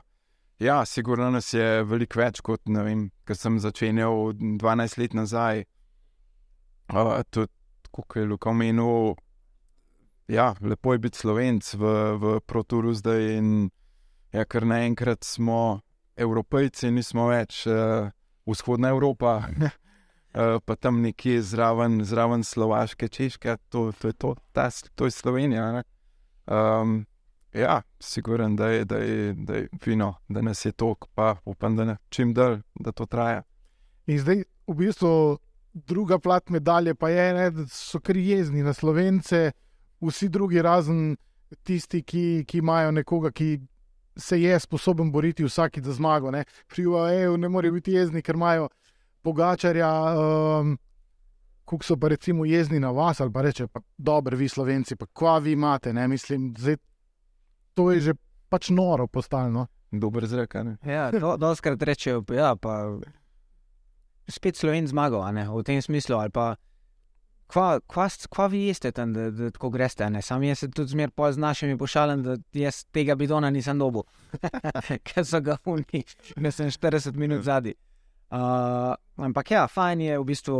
ja, 0.60 0.86
sigurno 0.86 1.28
nas 1.32 1.54
je 1.54 1.84
veliko 1.84 2.22
več 2.22 2.40
kot, 2.40 2.62
ne 2.72 2.84
vem, 2.84 3.02
ker 3.28 3.36
sem 3.36 3.60
začenjal 3.60 4.32
12 4.40 4.98
let 5.02 5.18
nazaj. 5.20 5.66
Uh, 6.88 7.18
tudi, 7.30 7.52
kot 7.92 8.16
je 8.16 8.24
Luka 8.24 8.54
omenil, 8.56 9.18
ja, 10.32 10.54
lepo 10.62 10.96
je 10.96 11.02
biti 11.10 11.20
slovenc 11.20 11.74
v, 11.76 11.92
v 12.24 12.40
Proturu 12.48 12.94
zdaj 12.96 13.28
in 13.36 13.50
ja, 14.32 14.46
ker 14.48 14.64
naenkrat 14.64 15.28
smo 15.28 15.82
evropejci, 16.16 16.94
nismo 16.96 17.28
več 17.34 17.66
uh, 17.68 18.08
vzhodna 18.48 18.96
Evropa. 18.96 19.42
Uh, 20.38 20.60
pa 20.66 20.76
tam 20.76 21.02
nekje 21.02 21.42
zraven, 21.42 22.04
zraven 22.06 22.44
Slovaške, 22.44 23.08
Češke, 23.08 23.56
to, 23.70 23.92
to 23.98 24.08
je 24.08 24.14
to, 24.14 24.36
ta, 24.54 24.70
to 24.96 25.06
je 25.06 25.12
Slovenija. 25.12 25.84
Um, 26.46 27.06
ja, 27.54 27.82
siguren, 28.00 28.56
da 28.56 28.68
je, 28.68 28.86
da, 28.86 28.98
je, 28.98 29.34
da 29.34 29.56
je 29.56 29.68
fino, 29.82 30.14
da 30.30 30.42
nas 30.42 30.66
je 30.66 30.72
tok, 30.72 31.08
pa 31.16 31.36
upam, 31.46 31.76
da 31.76 31.86
ne 31.86 31.98
čim 32.10 32.34
dalj, 32.34 32.60
da 32.76 32.92
to 32.92 33.06
traja. 33.06 33.42
In 34.06 34.20
zdaj, 34.20 34.44
v 34.68 34.76
bistvu, 34.78 35.38
druga 35.74 36.20
plat 36.20 36.50
medalje 36.50 36.94
pa 36.96 37.10
je, 37.10 37.34
ne, 37.34 37.50
da 37.52 37.66
so 37.68 38.00
kar 38.00 38.18
jezni 38.18 38.62
na 38.64 38.74
slovence, 38.74 39.52
vsi 40.02 40.30
drugi, 40.30 40.62
razen 40.62 41.16
tisti, 41.64 42.04
ki, 42.04 42.46
ki 42.48 42.62
imajo 42.62 42.92
nekoga, 42.92 43.32
ki 43.32 43.58
se 44.18 44.42
je 44.42 44.60
sposoben 44.60 45.12
boriti 45.12 45.44
vsaki 45.44 45.82
za 45.82 45.94
zmago. 45.94 46.32
Ne. 46.32 46.44
Pri 46.68 46.86
UAE-ju 46.86 47.38
ne 47.38 47.50
morejo 47.50 47.74
biti 47.74 47.98
jezni, 47.98 48.22
ker 48.22 48.36
imajo 48.36 48.70
pogačarja. 49.28 49.92
Um, 50.16 50.78
Kuk 51.68 51.84
so 51.84 51.98
pa 52.00 52.08
recimo 52.08 52.46
jezni 52.48 52.80
na 52.80 52.94
vas, 52.96 53.20
ali 53.20 53.32
pa 53.34 53.42
reče, 53.44 53.66
pa 53.68 53.82
dobro, 53.98 54.38
vi 54.40 54.48
slovenci, 54.48 54.96
pa 54.96 55.06
kva 55.12 55.34
vi 55.44 55.52
imate, 55.52 55.92
ne 55.94 56.06
mislim, 56.08 56.54
zdaj 56.56 56.78
to 57.76 57.92
je 57.92 58.00
že 58.00 58.14
pač 58.50 58.70
noro 58.70 59.08
postalo. 59.08 59.52
No? 59.52 59.68
Dober 59.92 60.26
zrak. 60.28 60.56
Ja, 60.86 61.12
do, 61.12 61.36
doskrat 61.38 61.84
rečejo, 61.84 62.24
ja, 62.32 62.56
pa 62.56 62.98
spet 64.28 64.58
sloven 64.60 64.88
zmagal, 64.88 65.24
v 65.32 65.64
tem 65.64 65.82
smislu. 65.82 66.20
Pa, 66.34 66.56
kva, 67.48 67.80
kva, 67.88 68.08
kva 68.30 68.48
vi 68.52 68.68
jeste 68.68 68.92
tam, 68.92 69.14
da, 69.16 69.30
da 69.32 69.52
tako 69.52 69.70
greste? 69.72 70.10
Ne? 70.10 70.22
Sam 70.22 70.44
jaz 70.44 70.60
se 70.60 70.72
tudi 70.72 70.92
zmer 70.92 71.12
po 71.16 71.32
z 71.32 71.40
našimi 71.40 71.78
pošalim, 71.78 72.24
da 72.24 72.36
jaz 72.54 72.84
tega 72.92 73.16
bidona 73.16 73.50
nisem 73.50 73.80
dobil, 73.80 74.04
ker 75.08 75.24
so 75.26 75.40
ga 75.42 75.58
unni, 75.66 76.04
da 76.36 76.52
sem 76.52 76.72
40 76.72 77.16
minut 77.16 77.46
zadnji. 77.48 77.78
Uh, 78.28 78.94
ampak 79.24 79.52
ja, 79.52 79.68
fajn 79.72 80.02
je 80.02 80.20
v 80.20 80.26
bistvu 80.28 80.58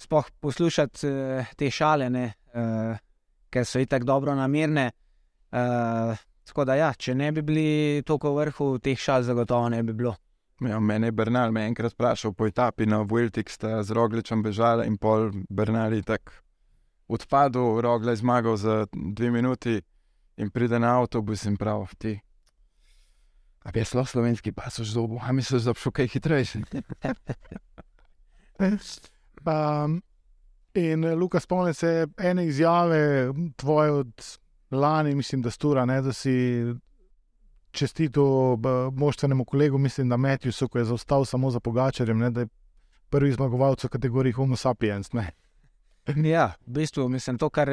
spoh 0.00 0.28
poslušati 0.40 1.08
uh, 1.08 1.54
te 1.56 1.70
šale, 1.70 2.08
uh, 2.08 2.96
ker 3.50 3.66
so 3.68 3.82
itak 3.82 4.04
dobro 4.08 4.34
namerne. 4.34 4.90
Uh, 5.52 6.16
tako 6.44 6.64
da, 6.64 6.78
ja, 6.80 6.92
če 6.96 7.14
ne 7.14 7.32
bi 7.32 7.42
bili 7.42 8.02
tako 8.06 8.32
v 8.32 8.44
vrhu, 8.44 8.68
teh 8.78 8.98
šal 8.98 9.22
zagotovo 9.22 9.68
ne 9.68 9.82
bi 9.82 9.92
bilo. 9.92 10.14
Ja, 10.64 10.78
mene 10.80 11.10
je 11.10 11.12
Bernal 11.12 11.52
me 11.52 11.66
enkrat 11.66 11.92
vprašal 11.92 12.32
po 12.32 12.46
etapi 12.46 12.86
na 12.86 13.02
Vueltik, 13.02 13.50
sta 13.50 13.82
z 13.82 13.90
Rogličem 13.90 14.42
bežala 14.42 14.86
in 14.86 14.96
pol 14.96 15.30
Bernal 15.50 15.92
je 15.92 16.02
tako 16.02 16.40
odpadel, 17.08 17.80
Rogle 17.80 18.12
je 18.12 18.16
zmagal 18.16 18.56
za 18.56 18.86
dve 18.92 19.30
minuti 19.30 19.80
in 20.36 20.50
pride 20.50 20.78
na 20.78 21.00
avtobus 21.00 21.44
in 21.44 21.56
prav 21.56 21.86
ti. 21.98 22.18
A 23.64 23.72
bi 23.72 23.80
jaz 23.80 23.94
lahko 23.94 24.10
slovenski 24.10 24.52
pasoš 24.52 24.92
zobo, 24.92 25.18
a 25.22 25.32
misliš, 25.32 25.62
da 25.64 25.72
bo 25.72 25.80
šel 25.80 25.92
kaj 25.92 26.08
hitrejši? 26.16 26.62
Um, 29.44 30.02
in 30.74 31.04
Luka, 31.18 31.40
spomni 31.40 31.74
se 31.74 32.06
ene 32.16 32.46
izjave 32.46 33.32
tvoje 33.56 33.90
od 33.90 34.38
lani, 34.70 35.14
mislim, 35.14 35.42
da 35.42 35.50
stura, 35.50 35.84
ne, 35.84 36.02
da 36.02 36.12
si 36.12 36.64
čestito 37.70 38.56
moštvenemu 38.92 39.44
kolegu, 39.44 39.78
mislim, 39.78 40.08
da 40.08 40.16
Matjusu, 40.16 40.68
ko 40.68 40.78
je 40.78 40.84
zaostal 40.84 41.24
samo 41.24 41.50
za 41.50 41.60
pogačarjem, 41.60 42.18
ne, 42.18 42.30
da 42.30 42.40
je 42.40 42.46
prvi 43.10 43.32
zmagovalec 43.32 43.84
v 43.84 43.88
kategoriji 43.88 44.32
Homo 44.32 44.56
sapiens. 44.56 45.12
Ne. 45.12 45.30
Ja, 46.34 46.52
v 46.66 46.70
bistvu 46.70 47.08
mislim, 47.08 47.38
to, 47.38 47.48
kar 47.50 47.68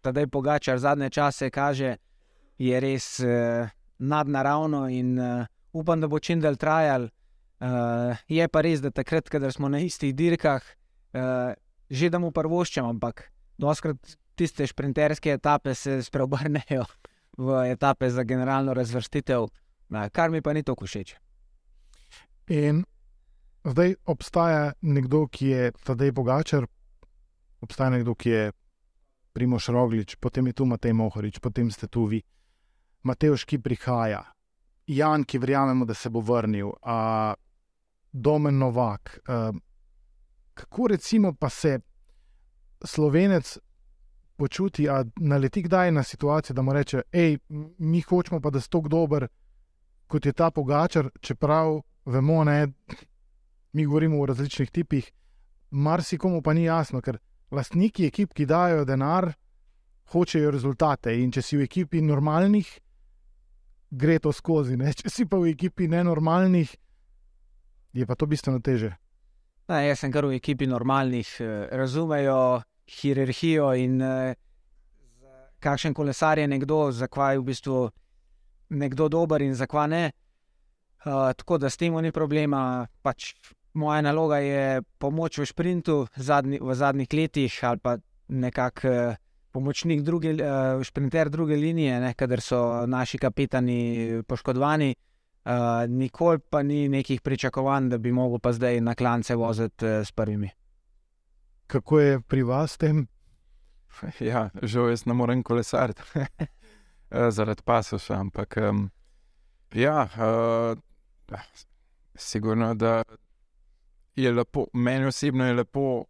tedaj 0.00 0.26
pogačar 0.26 0.78
zadnje 0.78 1.10
čase 1.10 1.50
kaže, 1.50 1.96
je 2.58 2.80
res 2.80 3.20
eh, 3.20 3.68
nadnaravno 4.00 4.88
in 4.88 5.18
uh, 5.18 5.46
upam, 5.72 6.00
da 6.00 6.08
bo 6.08 6.18
čim 6.18 6.40
dalj 6.40 6.56
trajal. 6.56 7.08
Uh, 7.60 8.16
je 8.28 8.46
pa 8.48 8.64
res, 8.64 8.80
da 8.80 8.90
takrat, 8.90 9.28
ko 9.28 9.40
smo 9.52 9.68
na 9.68 9.82
istih 9.84 10.14
dirkah, 10.16 10.64
uh, 11.12 11.52
že 11.90 12.10
da 12.10 12.18
mu 12.18 12.32
prvoščem, 12.32 12.86
ampak 12.86 13.28
doskrat 13.60 14.16
tiste 14.40 14.66
šprinterske 14.66 15.36
etape 15.36 15.74
se 15.74 16.00
spreobrnejo 16.02 16.86
v 17.36 17.64
etape 17.72 18.10
za 18.10 18.24
generalno 18.24 18.74
razvrstitev, 18.74 19.48
kar 20.12 20.30
mi 20.30 20.40
pa 20.40 20.52
ni 20.52 20.62
tako 20.62 20.86
všeč. 20.88 21.14
In 22.50 22.84
zdaj 23.64 23.94
obstaja 24.08 24.72
nekdo, 24.80 25.26
ki 25.28 25.46
je 25.46 25.72
tedaj 25.84 26.12
Bogačer, 26.12 26.66
obstaja 27.60 27.90
nekdo, 27.90 28.14
ki 28.14 28.30
je 28.30 28.44
Primoš 29.32 29.68
Roglič, 29.68 30.16
potem 30.16 30.46
je 30.50 30.56
tu 30.58 30.66
Matej 30.66 30.92
Mohorič, 30.96 31.38
potem 31.38 31.70
ste 31.70 31.86
tu 31.86 32.08
vi, 32.10 32.22
Mateoš, 33.02 33.44
ki 33.44 33.58
prihaja, 33.58 34.24
Jan, 34.86 35.24
ki 35.24 35.38
verjamemo, 35.38 35.84
da 35.84 35.94
se 35.94 36.10
bo 36.10 36.20
vrnil, 36.20 36.72
a, 36.82 37.34
Domen 38.12 38.58
Novak. 38.58 39.18
A, 39.26 39.52
kako 40.54 40.86
recimo 40.86 41.32
pa 41.32 41.48
se 41.48 41.78
slovenec 42.84 43.58
počuti, 44.36 44.86
da 44.86 45.04
naleti 45.16 45.62
kdaj 45.62 45.92
na 45.92 46.02
situacijo, 46.02 46.54
da 46.54 46.62
mu 46.62 46.72
reče, 46.72 47.02
hej, 47.12 47.38
mi 47.78 48.00
hočemo 48.00 48.40
pa, 48.40 48.50
da 48.50 48.60
si 48.60 48.70
tako 48.70 48.88
dober, 48.88 49.28
kot 50.06 50.26
je 50.26 50.32
ta 50.32 50.50
pogačar, 50.50 51.10
čeprav 51.20 51.80
vemo, 52.04 52.44
da 52.44 52.66
mi 53.72 53.86
govorimo 53.86 54.20
o 54.20 54.26
različnih 54.26 54.70
tipih, 54.70 55.12
marsikomu 55.70 56.42
pa 56.42 56.54
ni 56.54 56.64
jasno, 56.64 57.00
ker 57.00 57.18
lastniki 57.50 58.06
ekip, 58.06 58.32
ki 58.34 58.46
dajo 58.46 58.84
denar, 58.84 59.32
hočejo 60.12 60.50
rezultate. 60.50 61.14
In 61.22 61.30
če 61.30 61.42
si 61.42 61.58
v 61.58 61.66
ekipi 61.68 62.02
normalnih, 62.02 62.70
gre 63.90 64.18
to 64.18 64.32
skozi, 64.32 64.76
ne? 64.76 64.92
če 64.94 65.10
si 65.10 65.26
pa 65.26 65.38
v 65.40 65.52
ekipi 65.54 65.88
nenormalnih, 65.90 66.74
je 67.92 68.06
pa 68.06 68.14
to 68.14 68.26
bistveno 68.30 68.62
teže. 68.62 68.94
Ne, 69.70 69.84
jaz 69.86 70.02
sem 70.02 70.12
kar 70.12 70.26
v 70.26 70.38
ekipi 70.38 70.66
normalnih, 70.66 71.28
eh, 71.40 71.68
razumejo 71.78 72.62
hierarhijo 72.90 73.70
in 73.78 74.00
uh, 74.02 74.34
kakšen 75.62 75.94
kolesar 75.94 76.38
je 76.38 76.48
nekdo, 76.50 76.90
zakaj 76.90 77.34
je 77.34 77.38
v 77.38 77.44
bistvu 77.46 77.78
nekdo 78.70 79.08
dober 79.08 79.42
in 79.42 79.54
zakaj 79.54 79.88
ne. 79.88 80.04
Uh, 81.06 81.30
tako 81.38 81.58
da 81.58 81.70
s 81.70 81.78
tem 81.78 81.94
ni 82.02 82.10
problema. 82.12 82.86
Pač 83.02 83.34
moja 83.74 84.02
naloga 84.02 84.40
je 84.42 84.82
pomoč 84.98 85.38
v 85.38 85.46
sprintu 85.46 86.06
zadnji, 86.16 86.58
v 86.60 86.74
zadnjih 86.74 87.14
letih 87.14 87.58
ali 87.62 87.78
pa 87.78 87.96
nekako 88.28 88.88
uh, 88.88 89.14
pomočnik 89.52 90.02
druge, 90.02 90.34
uh, 90.34 90.84
sprinter 90.84 91.30
druge 91.30 91.56
linije, 91.56 92.00
ne, 92.00 92.14
kader 92.14 92.40
so 92.40 92.86
naši 92.86 93.18
kapitani 93.18 94.22
poškodovani. 94.26 94.94
Uh, 95.44 95.88
nikoli 95.88 96.38
pa 96.38 96.62
ni 96.62 96.88
nekih 96.88 97.20
pričakovanj, 97.20 97.88
da 97.88 97.98
bi 97.98 98.12
lahko 98.12 98.38
pa 98.38 98.52
zdaj 98.52 98.80
na 98.80 98.94
klance 98.94 99.34
voziti 99.34 99.86
uh, 99.86 100.04
s 100.04 100.12
prvimi 100.12 100.50
kako 101.70 102.00
je 102.00 102.20
pri 102.20 102.42
vas 102.42 102.76
tem? 102.76 103.06
Ja, 104.20 104.48
žal 104.62 104.90
jaz 104.90 105.04
ne 105.06 105.14
morem 105.14 105.42
kolesariti 105.42 106.02
zaradi 107.36 107.62
pasoša, 107.66 108.14
ampak 108.14 108.56
um, 108.70 108.90
ja, 109.74 110.06
uh, 110.14 111.38
sigurno, 112.14 112.74
da 112.74 113.02
je 114.16 114.32
lepo, 114.32 114.66
meni 114.72 115.06
osebno 115.06 115.46
je 115.46 115.54
lepo, 115.54 115.80
uh, 115.98 116.04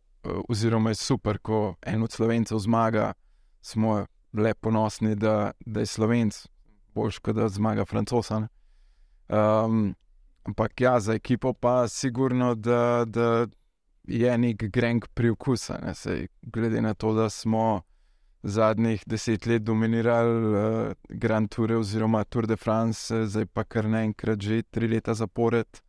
oziroma 0.48 0.90
je 0.90 1.00
super, 1.00 1.38
ko 1.38 1.74
en 1.82 2.02
od 2.02 2.12
slovencev 2.12 2.58
zmaga, 2.58 3.12
smo 3.60 4.06
le 4.32 4.54
ponosni, 4.54 5.14
da, 5.14 5.52
da 5.66 5.80
je 5.80 5.86
slovenc, 5.86 6.46
boljš, 6.94 7.18
kot 7.18 7.36
da 7.36 7.48
zmaga 7.48 7.84
francosa. 7.84 8.46
Um, 9.28 9.94
ampak 10.44 10.80
ja, 10.80 11.00
za 11.00 11.14
ekipo 11.14 11.52
pa 11.52 11.88
sigurno, 11.88 12.54
da. 12.54 13.04
da 13.06 13.46
je 14.04 14.38
nek 14.38 14.62
grenk 14.72 15.06
priokus, 15.14 15.70
glede 16.42 16.80
na 16.80 16.94
to, 16.94 17.12
da 17.14 17.28
smo 17.30 17.82
zadnjih 18.42 19.02
deset 19.06 19.46
let 19.46 19.62
dominirali 19.62 20.46
uh, 20.46 20.92
Grand 21.08 21.48
Tour 21.48 21.72
oziroma 21.72 22.24
Tour 22.24 22.46
de 22.46 22.56
France, 22.56 23.26
zdaj 23.26 23.46
pa 23.46 23.64
kar 23.64 23.84
naenkrat 23.84 24.40
že 24.40 24.62
tri 24.62 24.88
leta 24.88 25.14
zapored. 25.14 25.80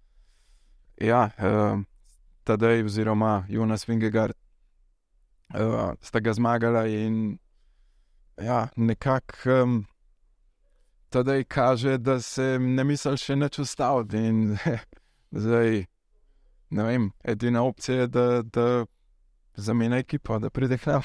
Ja, 1.01 1.29
uh, 1.37 1.79
tedaj 2.43 2.83
oziroma 2.83 3.45
Jonas 3.49 3.87
Vingegaard 3.89 4.35
uh, 5.55 5.93
sta 6.01 6.19
ga 6.19 6.33
zmagala 6.33 6.85
in 6.87 7.39
ja, 8.37 8.67
nekako. 8.75 9.61
Um, 9.63 9.85
Tadej 11.11 11.43
kaže, 11.43 11.97
da 11.97 12.21
se 12.21 12.59
ne 12.59 12.83
misli 12.87 13.17
še 13.19 13.35
nič 13.35 13.59
ustaviti. 13.59 14.17
In 14.17 14.55
zdaj, 15.43 15.81
ne 16.71 16.83
vem, 16.87 17.09
edina 17.23 17.63
opcija 17.67 18.05
je, 18.05 18.07
da, 18.07 18.25
da 18.41 18.85
zamenja 19.55 19.97
ekipo, 19.97 20.39
da 20.39 20.49
pride 20.49 20.77
k 20.77 20.87
nam. 20.87 21.03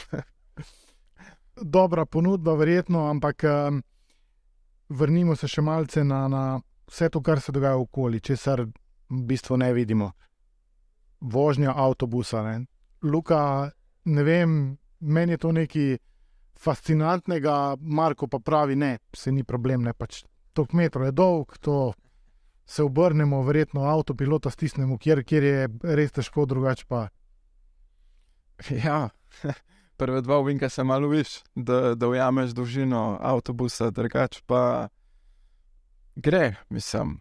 Dobra 1.77 2.07
ponudba, 2.07 2.55
verjetno, 2.55 3.09
ampak 3.11 3.43
um, 3.51 3.83
vrnimo 4.89 5.35
se 5.37 5.49
še 5.49 5.62
malce 5.62 6.05
na, 6.05 6.29
na 6.29 6.45
vse 6.87 7.09
to, 7.11 7.23
kar 7.23 7.41
se 7.41 7.53
dogaja 7.53 7.77
okoli, 7.77 8.21
česar 8.21 8.62
v 8.62 9.23
bistvu 9.27 9.57
ne 9.57 9.73
vidimo. 9.73 10.12
Vožnja 11.21 11.75
avtobusa. 11.75 12.43
Ne? 12.47 12.67
Luka, 13.03 13.71
ne 14.05 14.23
vem, 14.23 14.77
meni 15.01 15.35
je 15.35 15.43
to 15.43 15.53
nekaj 15.53 15.97
fascinantnega, 16.61 17.77
Marko 17.81 18.27
pa 18.27 18.38
pravi, 18.38 18.77
ne, 18.77 18.99
se 19.14 19.33
ni 19.33 19.45
problem, 19.45 19.85
ne 19.85 19.92
pač 19.92 20.25
tok 20.57 20.73
metrov 20.73 21.07
je 21.07 21.12
dolg, 21.12 21.59
to 21.61 21.92
se 22.66 22.83
obrnemo, 22.83 23.42
verjetno 23.47 23.85
avtopilota 23.87 24.51
stisnemo, 24.51 24.99
kjer, 24.99 25.23
kjer 25.25 25.45
je 25.45 25.69
res 25.97 26.16
težko, 26.16 26.47
drugače 26.47 26.88
pa. 26.88 27.07
Ja, 28.85 29.09
prve 30.01 30.23
dva 30.25 30.38
uvinka 30.40 30.69
se 30.69 30.85
malo 30.85 31.09
viš, 31.09 31.42
da, 31.55 31.95
da 31.95 32.09
ujameš 32.09 32.57
dolžino 32.57 33.19
avtobusa, 33.21 33.90
drugače 33.90 34.40
pa 34.47 34.88
gre, 36.16 36.55
mislim. 36.69 37.21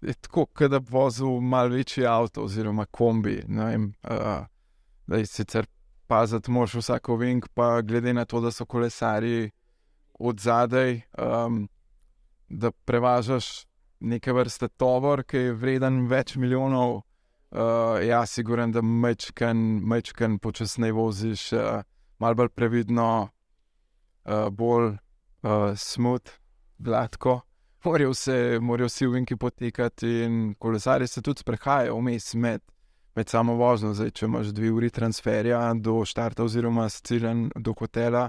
Je 0.00 0.14
tako, 0.14 0.46
kot 0.46 0.70
da 0.70 0.78
bi 0.80 0.92
vozil 0.92 1.40
malo 1.40 1.74
večji 1.74 2.06
avto 2.06 2.44
oziroma 2.44 2.84
kombi. 2.84 3.40
Vem, 3.48 3.92
uh, 4.02 4.44
da 5.06 5.16
je 5.16 5.26
sicer 5.26 5.66
paziti, 6.08 6.50
moraš 6.50 6.74
vsako 6.74 7.16
vink, 7.16 7.48
pa 7.54 7.80
glede 7.82 8.12
na 8.12 8.24
to, 8.24 8.40
da 8.40 8.50
so 8.50 8.64
kolesari 8.64 9.50
od 10.18 10.40
zadaj, 10.40 11.00
um, 11.18 11.68
da 12.48 12.70
prevažaš 12.70 13.66
neke 14.00 14.32
vrste 14.32 14.68
tovor, 14.68 15.22
ki 15.24 15.36
je 15.36 15.52
vreden 15.52 16.06
več 16.08 16.36
milijonov. 16.36 17.02
Uh, 17.48 17.96
ja, 18.04 18.26
siguren, 18.26 18.72
da 18.72 18.82
mečken, 18.82 20.38
počasneje 20.38 20.92
voziš, 20.92 21.52
uh, 21.52 21.82
malo 22.20 22.36
bolj 22.36 22.50
previdno, 22.52 23.28
uh, 24.24 24.48
bolj 24.52 24.90
uh, 24.92 25.72
smut, 25.76 26.28
gladko. 26.78 27.40
Morajo 27.84 28.10
vsi 28.88 29.06
uvinki 29.06 29.36
potekati 29.36 30.08
in 30.26 30.54
kolesari 30.58 31.06
se 31.06 31.22
tudi 31.22 31.40
sprehajajo 31.40 31.96
vmes 31.96 32.34
med 32.34 32.60
med 33.18 33.28
samo 33.28 33.54
vožnjo. 33.54 33.94
Zdaj, 33.98 34.10
če 34.14 34.26
imaš 34.28 34.52
dve 34.54 34.68
uri 34.70 34.90
transferja 34.94 35.58
do 35.74 35.96
štarta, 36.06 36.44
oziroma 36.46 36.84
s 36.86 37.02
ciljem 37.02 37.48
do 37.56 37.72
hotela, 37.74 38.28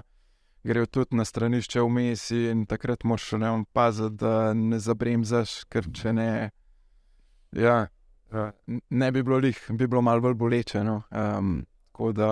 grejo 0.66 0.88
tudi 0.90 1.18
na 1.20 1.24
stranišče 1.24 1.84
vmes 1.86 2.24
in 2.34 2.64
takrat 2.66 3.04
moraš 3.06 3.28
še 3.28 3.38
ne 3.38 3.52
paziti, 3.72 4.16
da 4.24 4.32
ne 4.54 4.80
zabremzaš, 4.82 5.52
ker 5.70 5.86
če 5.94 6.14
ne. 6.16 6.30
Ja, 7.54 7.76
ne 8.90 9.10
bi 9.14 9.22
bilo 9.22 9.38
lih, 9.38 9.60
bi 9.70 9.86
bilo 9.86 10.02
malo 10.02 10.24
bolj 10.26 10.34
boleče. 10.40 10.82
No? 10.82 10.96
Um, 11.14 11.60
tako 11.92 12.10
da, 12.18 12.30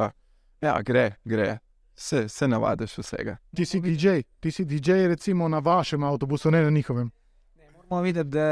ja, 0.65 0.75
gre, 0.83 1.13
gre. 1.25 1.53
Se, 1.99 2.25
se 2.31 2.47
navadiš 2.47 2.97
vsega. 3.01 3.37
Ti 3.55 3.65
si 3.67 3.79
DJ, 3.83 4.21
ti 4.43 4.51
si 4.55 4.65
DJ, 4.67 5.07
recimo 5.15 5.47
na 5.51 5.59
vašem 5.63 6.03
avtobusu, 6.07 6.51
ne 6.55 6.65
na 6.67 6.71
njihovem. 6.75 7.11
Ne, 7.59 7.71
moramo 7.75 8.03
videti, 8.03 8.35
da 8.35 8.51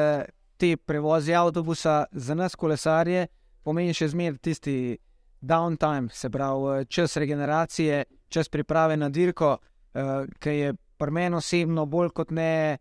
te 0.59 0.77
prevozi 0.77 1.35
avtobusa 1.35 2.05
za 2.11 2.35
nas, 2.35 2.55
kolesarje, 2.55 3.27
pomeni 3.67 3.95
še 3.95 4.09
zmeraj 4.13 4.39
tisti 4.47 4.77
downtime, 5.43 6.13
se 6.15 6.31
pravi 6.31 6.87
čas 6.87 7.17
regeneracije, 7.17 8.05
čas 8.29 8.49
priprave 8.49 8.97
na 8.97 9.09
dirko, 9.09 9.57
uh, 9.59 10.27
ki 10.39 10.51
je 10.51 10.75
pri 10.97 11.13
meni 11.13 11.37
osebno 11.37 11.87
bolj 11.87 12.13
kot 12.15 12.31
ne. 12.31 12.79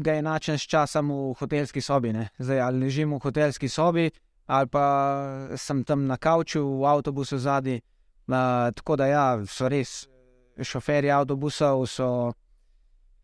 Ga 0.00 0.12
je 0.14 0.22
način 0.22 0.58
s 0.58 0.68
časom 0.70 1.10
v 1.10 1.34
hotelski 1.38 1.80
sobi, 1.82 2.12
ne? 2.12 2.28
zdaj 2.38 2.60
ali 2.62 2.84
ležim 2.86 3.10
v 3.14 3.18
hotelski 3.20 3.68
sobi, 3.68 4.06
ali 4.46 4.68
pa 4.70 4.84
sem 5.56 5.82
tam 5.84 6.06
na 6.06 6.16
kavču 6.16 6.62
v 6.62 6.86
avtobusu 6.86 7.38
zadnji. 7.38 7.80
Uh, 8.30 8.70
tako 8.74 8.96
da, 8.96 9.06
ja, 9.10 9.24
so 9.46 9.68
res 9.68 10.06
šoferji 10.62 11.10
avtobusov. 11.10 11.86
So, 11.90 12.32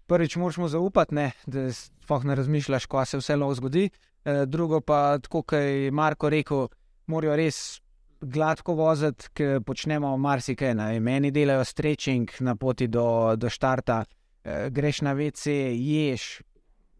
prvič, 0.07 0.37
moramo 0.37 0.69
zaupati, 0.69 1.15
ne? 1.15 1.31
da 1.47 1.73
spoh 1.73 2.25
ne 2.25 2.35
razmišljaš, 2.35 2.87
kaj 2.87 3.07
se 3.07 3.19
vse 3.23 3.37
lahko 3.37 3.55
zgodi. 3.55 3.89
Eh, 4.25 4.47
drugo 4.47 4.81
pa, 4.81 5.19
tako 5.23 5.43
kot 5.43 5.59
je 5.59 5.91
Marko 5.91 6.31
rekel, 6.31 6.69
morajo 7.07 7.37
res 7.37 7.81
gladko 8.21 8.75
voziti, 8.75 9.31
ker 9.35 9.61
počnemo 9.65 10.17
marsikaj. 10.17 10.75
Ne. 10.75 11.01
Meni 11.01 11.31
delajo 11.31 11.65
strečing 11.65 12.31
na 12.41 12.57
poti 12.57 12.89
do, 12.89 13.37
do 13.37 13.51
štarta, 13.51 14.05
e, 14.45 14.71
greš 14.71 15.03
na 15.07 15.13
VC, 15.13 15.47
ješ, 15.75 16.41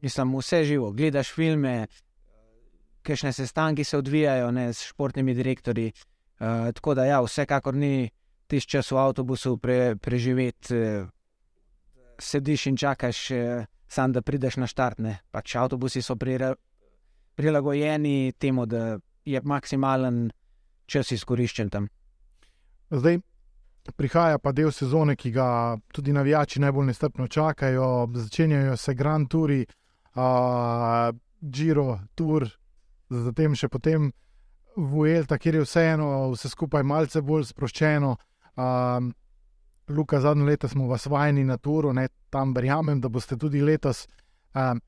mislim, 0.03 0.37
vse 0.39 0.65
živo, 0.65 0.93
gledaš 0.93 1.33
filme, 1.35 1.87
kajšne 3.07 3.33
sestanki 3.33 3.85
se 3.85 3.99
odvijajo 3.99 4.51
ne, 4.51 4.73
s 4.73 4.91
športnimi 4.91 5.35
direktorji. 5.35 5.93
E, 5.93 6.73
tako 6.73 6.95
da, 6.95 7.05
ja, 7.05 7.21
vsekakor 7.25 7.75
ni 7.75 8.11
tisti 8.47 8.77
čas 8.77 8.91
v 8.93 9.01
avtobusu 9.03 9.57
pre, 9.59 9.97
preživeti, 9.97 10.75
e, 10.75 11.05
sediš 12.19 12.67
in 12.67 12.77
čakaš, 12.77 13.31
e, 13.31 13.67
sam 13.89 14.13
da 14.13 14.23
prideš 14.23 14.57
na 14.57 14.67
štart. 14.67 14.99
Pač 15.31 15.55
avtobusi 15.57 16.03
so 16.03 16.17
pripravljeni 16.17 16.63
prilagojeni 17.37 18.33
temu, 18.39 18.67
da 18.67 18.99
je 19.25 19.41
maksimalen 19.45 20.31
čas 20.87 21.13
izkoriščen 21.13 21.71
tam. 21.71 21.89
Zdaj 22.91 23.19
prihaja 23.97 24.39
pa 24.39 24.53
del 24.53 24.73
sezone, 24.73 25.17
ki 25.17 25.31
ga 25.35 25.49
tudi 25.93 26.13
navijači 26.13 26.61
najbolj 26.61 26.87
nestrpno 26.87 27.29
čakajo. 27.29 28.09
Začenjajo 28.15 28.77
se 28.77 28.95
Grand 28.95 29.29
Touri, 29.29 29.67
uh, 30.15 31.13
Giro, 31.41 31.99
Tour, 32.15 32.49
zatem 33.11 33.55
še 33.55 33.69
potem 33.69 34.11
Vuelta, 34.77 35.39
kjer 35.39 35.61
je 35.61 35.65
vseeno 35.65 36.09
vse 36.33 36.51
skupaj 36.53 36.83
malce 36.85 37.23
bolj 37.23 37.47
sproščeno. 37.53 38.17
Uh, 38.57 39.13
Luka, 39.89 40.21
zadnje 40.21 40.45
leto 40.45 40.69
smo 40.69 40.89
vas 40.89 41.07
vajeni 41.07 41.45
na 41.45 41.57
Turu, 41.57 41.93
ne, 41.93 42.09
tam 42.31 42.55
verjamem, 42.55 43.01
da 43.01 43.09
boste 43.09 43.37
tudi 43.37 43.63
letos. 43.63 44.09
Uh, 44.55 44.79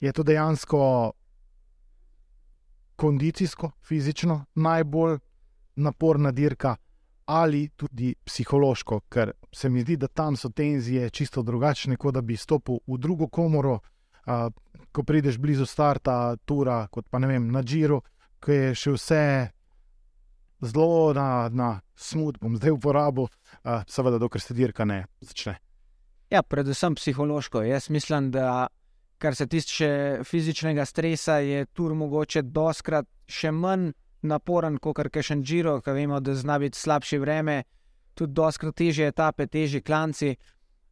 je 0.00 0.12
to 0.12 0.22
dejansko 0.22 1.12
kondicijsko, 2.96 3.70
fizično 3.86 4.44
najbolj 4.54 5.18
naporna 5.76 6.32
dirka, 6.32 6.76
ali 7.24 7.68
tudi 7.76 8.14
psihološko, 8.24 9.00
ker 9.08 9.32
se 9.52 9.68
mi 9.68 9.80
zdi, 9.80 9.96
da 9.96 10.08
tam 10.08 10.36
so 10.36 10.48
tenzije 10.48 11.10
čisto 11.10 11.42
drugačne, 11.42 11.96
kot 11.96 12.14
da 12.14 12.20
bi 12.20 12.36
stopil 12.36 12.80
v 12.86 12.98
drugo 12.98 13.28
komoro, 13.28 13.78
uh, 14.26 14.48
ko 14.92 15.02
prideš 15.02 15.38
blizu 15.38 15.66
starta, 15.66 16.36
tura, 16.44 16.86
kot 16.90 17.06
pa 17.10 17.18
ne 17.18 17.26
vem, 17.26 17.50
na 17.52 17.62
Džiru, 17.62 18.00
ki 18.42 18.52
je 18.52 18.74
še 18.74 18.92
vse 18.96 19.22
zelo 20.60 21.12
na, 21.16 21.48
na 21.52 21.80
smut, 21.96 22.38
bom 22.40 22.56
zdaj 22.56 22.74
uporabil, 22.76 23.28
uh, 23.28 23.82
seveda, 23.88 24.18
dokler 24.18 24.42
se 24.42 24.54
dirka 24.54 24.84
ne 24.84 25.04
začne. 25.20 25.56
Ja, 26.30 26.42
predvsem 26.42 26.94
psihološko. 26.94 27.62
Jaz 27.62 27.90
mislim, 27.90 28.30
da 28.30 28.68
kar 29.18 29.34
se 29.36 29.46
tiče 29.46 30.20
fizičnega 30.24 30.84
stresa, 30.84 31.40
je 31.42 31.66
tur 31.66 31.94
mogoče 31.94 32.42
doskrat 32.42 33.08
še 33.28 33.50
manj 33.50 33.90
naporen 34.22 34.78
kot 34.78 34.96
kar 34.96 35.22
še 35.22 35.34
en 35.38 35.42
Giro, 35.42 35.80
ki 35.80 35.96
vemo, 35.96 36.20
da 36.20 36.34
zna 36.36 36.58
biti 36.60 36.78
slabše 36.78 37.18
vreme, 37.20 37.62
tudi 38.14 38.36
doskrat 38.36 38.76
teže 38.76 39.08
etape, 39.10 39.46
teže 39.46 39.80
klanci. 39.80 40.36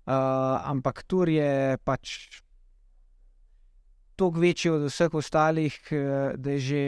Uh, 0.09 0.15
ampak 0.65 1.03
tur 1.05 1.29
je 1.29 1.77
pač 1.85 2.41
toliko 4.17 4.41
večji 4.41 4.71
od 4.73 4.87
vseh 4.89 5.15
ostalih, 5.15 5.81
da 6.37 6.57
je 6.57 6.59
že. 6.59 6.85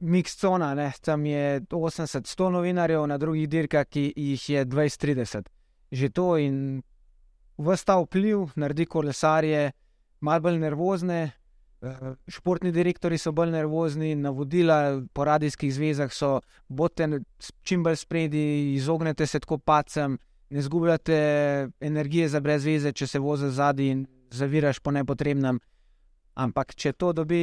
Mix 0.00 0.36
cona, 0.40 0.74
ne? 0.74 0.92
tam 1.00 1.26
je 1.26 1.60
80-100 1.60 2.50
novinarjev, 2.50 3.06
na 3.06 3.18
drugih 3.18 3.48
dirkah 3.48 3.86
jih 3.96 4.48
je 4.48 4.66
20-30. 4.66 5.48
Že 5.92 6.08
to 6.10 6.36
in 6.38 6.82
vse 7.58 7.84
ta 7.84 7.98
vpliv 8.00 8.54
naredi 8.56 8.86
kolesarje 8.86 9.72
malo 10.20 10.40
bolj 10.40 10.58
nervozne. 10.58 11.32
Eh, 11.84 12.14
športni 12.28 12.72
direktori 12.72 13.18
so 13.18 13.32
bolj 13.32 13.50
nervozni, 13.50 14.14
navodila 14.14 15.02
po 15.12 15.24
radijskih 15.24 15.74
zvezah 15.74 16.12
so: 16.12 16.40
bodite 16.68 17.20
čim 17.62 17.82
bolj 17.84 17.96
spredi, 17.96 18.74
izognite 18.74 19.26
se 19.26 19.40
tako 19.40 19.58
pacem, 19.58 20.18
ne 20.50 20.62
zgubljate 20.62 21.68
energije 21.80 22.28
za 22.28 22.40
brez 22.40 22.64
veze, 22.64 22.92
če 22.92 23.06
se 23.06 23.18
vozi 23.18 23.50
zadnji 23.50 23.90
in 23.90 24.06
zaviraš 24.30 24.78
po 24.78 24.90
nepotrebnem. 24.90 25.60
Ampak, 26.34 26.74
če 26.74 26.96
to 26.98 27.12
dobi 27.14 27.38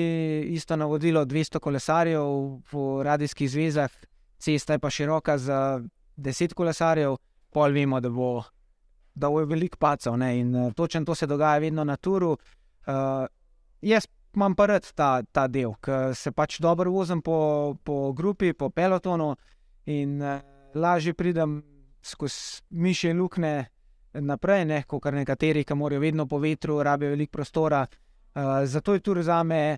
isto 0.52 0.76
navodilo 0.76 1.24
200 1.26 1.60
kolesarjev 1.64 2.24
po 2.72 3.04
radijskih 3.04 3.48
zvezah, 3.50 3.92
cesta 4.36 4.76
je 4.76 4.82
pa 4.84 4.90
široka 4.92 5.38
za 5.40 5.80
10 6.18 6.54
kolesarjev, 6.54 7.16
pol 7.56 7.72
vemo, 7.72 8.02
da 8.04 8.10
bo, 8.12 8.44
da 9.16 9.30
bo 9.32 9.46
veliko 9.48 9.80
pacov. 9.80 10.18
Ne? 10.20 10.34
In 10.40 10.56
uh, 10.56 10.74
točno 10.76 11.06
to 11.08 11.16
se 11.16 11.28
dogaja 11.28 11.64
vedno 11.64 11.84
na 11.88 11.96
turu. 11.96 12.34
Uh, 12.36 13.24
jaz 13.82 14.10
imam 14.36 14.56
pa 14.56 14.68
rad 14.68 14.92
ta, 14.96 15.24
ta 15.24 15.48
del, 15.48 15.72
ker 15.80 16.12
se 16.16 16.32
pač 16.36 16.60
dobro 16.60 16.92
vozim 16.92 17.22
po, 17.24 17.78
po 17.84 18.12
grupi, 18.12 18.52
po 18.54 18.70
pelotonu 18.70 19.36
in 19.88 20.20
uh, 20.20 20.44
lažje 20.76 21.14
pridem 21.14 21.62
skozi 22.04 22.60
miše 22.70 23.14
lukne 23.14 23.56
naprej, 24.14 24.66
ne? 24.66 24.84
kot 24.84 25.14
nekateri, 25.16 25.64
ki 25.64 25.80
morajo 25.80 26.04
vedno 26.04 26.28
po 26.28 26.44
vetru, 26.44 26.84
rabijo 26.84 27.16
veliko 27.16 27.40
prostora. 27.40 27.86
Uh, 27.88 28.11
zato 28.66 28.94
je 28.94 29.00
tur 29.00 29.22
za 29.24 29.44
me 29.44 29.78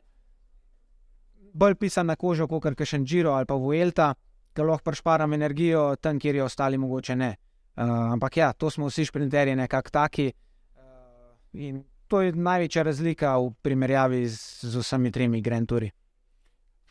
bolj 1.53 1.75
pisan 1.75 2.05
na 2.05 2.15
kožo, 2.15 2.47
kot 2.47 2.75
kar 2.75 2.87
še 2.87 2.99
Džiro 3.05 3.33
ali 3.33 3.45
pa 3.45 3.55
Vuelta, 3.55 4.13
ker 4.53 4.65
lahko 4.65 4.89
prešparam 4.89 5.33
energijo 5.33 5.95
tam, 6.01 6.19
kjer 6.19 6.35
je 6.35 6.43
ostali 6.43 6.77
mogoče 6.77 7.15
ne. 7.15 7.35
Uh, 7.73 8.13
ampak 8.13 8.37
ja, 8.37 8.51
to 8.53 8.69
smo 8.69 8.85
vsi 8.89 9.05
šprinterji 9.05 9.55
nekako 9.55 9.89
taki. 9.89 10.27
Uh, 10.29 10.81
in 11.53 11.83
to 12.07 12.21
je 12.21 12.33
največja 12.33 12.83
razlika 12.85 13.37
v 13.41 13.49
primerjavi 13.65 14.27
z, 14.29 14.69
z 14.69 14.81
vsemi 14.83 15.11
tremi 15.11 15.41
Grand 15.41 15.69
Touri. 15.69 15.89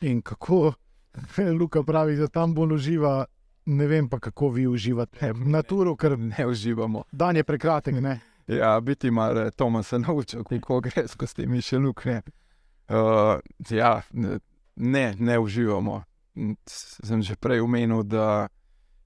In 0.01 0.23
kako, 0.23 0.73
Luka 1.59 1.85
pravi, 1.87 2.17
da 2.19 2.27
tam 2.27 2.55
bolj 2.55 2.75
uživa, 2.75 3.25
ne 3.67 3.87
vem 3.87 4.09
pa 4.09 4.19
kako 4.19 4.51
vi 4.57 4.67
uživate. 4.67 5.33
Na 5.55 5.63
turu, 5.63 5.95
ker 5.97 6.19
Ne 6.19 6.47
uživamo. 6.47 7.05
dan 7.13 7.37
je 7.37 7.45
prekratek, 7.45 8.01
ne. 8.03 8.19
Ja, 8.59 8.81
biti 8.81 9.11
mar 9.11 9.51
Toma 9.57 9.83
se 9.83 9.99
naučil, 9.99 10.45
kako 10.45 10.81
gre 10.81 11.09
skozi 11.09 11.35
te 11.35 11.47
miše 11.47 11.79
luknje. 11.79 12.23
Uh, 12.89 13.41
ja, 13.71 14.03
ne, 14.77 15.15
ne 15.19 15.39
uživamo. 15.39 16.03
Sem 17.05 17.23
že 17.23 17.37
prej 17.37 17.61
omenil, 17.61 18.03
da 18.03 18.49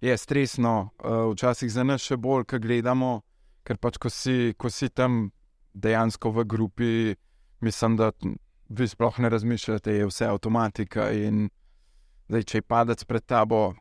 je 0.00 0.16
stresno, 0.16 0.90
uh, 1.04 1.32
včasih 1.32 1.72
za 1.72 1.84
nas 1.84 2.02
še 2.02 2.16
bolj, 2.16 2.44
ko 2.44 2.58
gledamo, 2.58 3.20
ker 3.66 3.78
pač 3.78 3.98
ko 3.98 4.10
si, 4.10 4.54
ko 4.58 4.70
si 4.70 4.88
tam 4.88 5.30
dejansko 5.74 6.30
v 6.30 6.44
grupi, 6.44 7.14
mislim, 7.60 7.96
da 7.96 8.12
vi 8.68 8.88
sploh 8.88 9.18
ne 9.18 9.28
razmišljate, 9.28 9.92
je 9.92 10.06
vse 10.06 10.26
avtomatika. 10.26 11.10
In 11.12 11.48
zdaj, 12.28 12.42
če 12.42 12.58
je 12.58 12.66
padec 12.66 13.04
pred 13.04 13.26
tabo, 13.26 13.74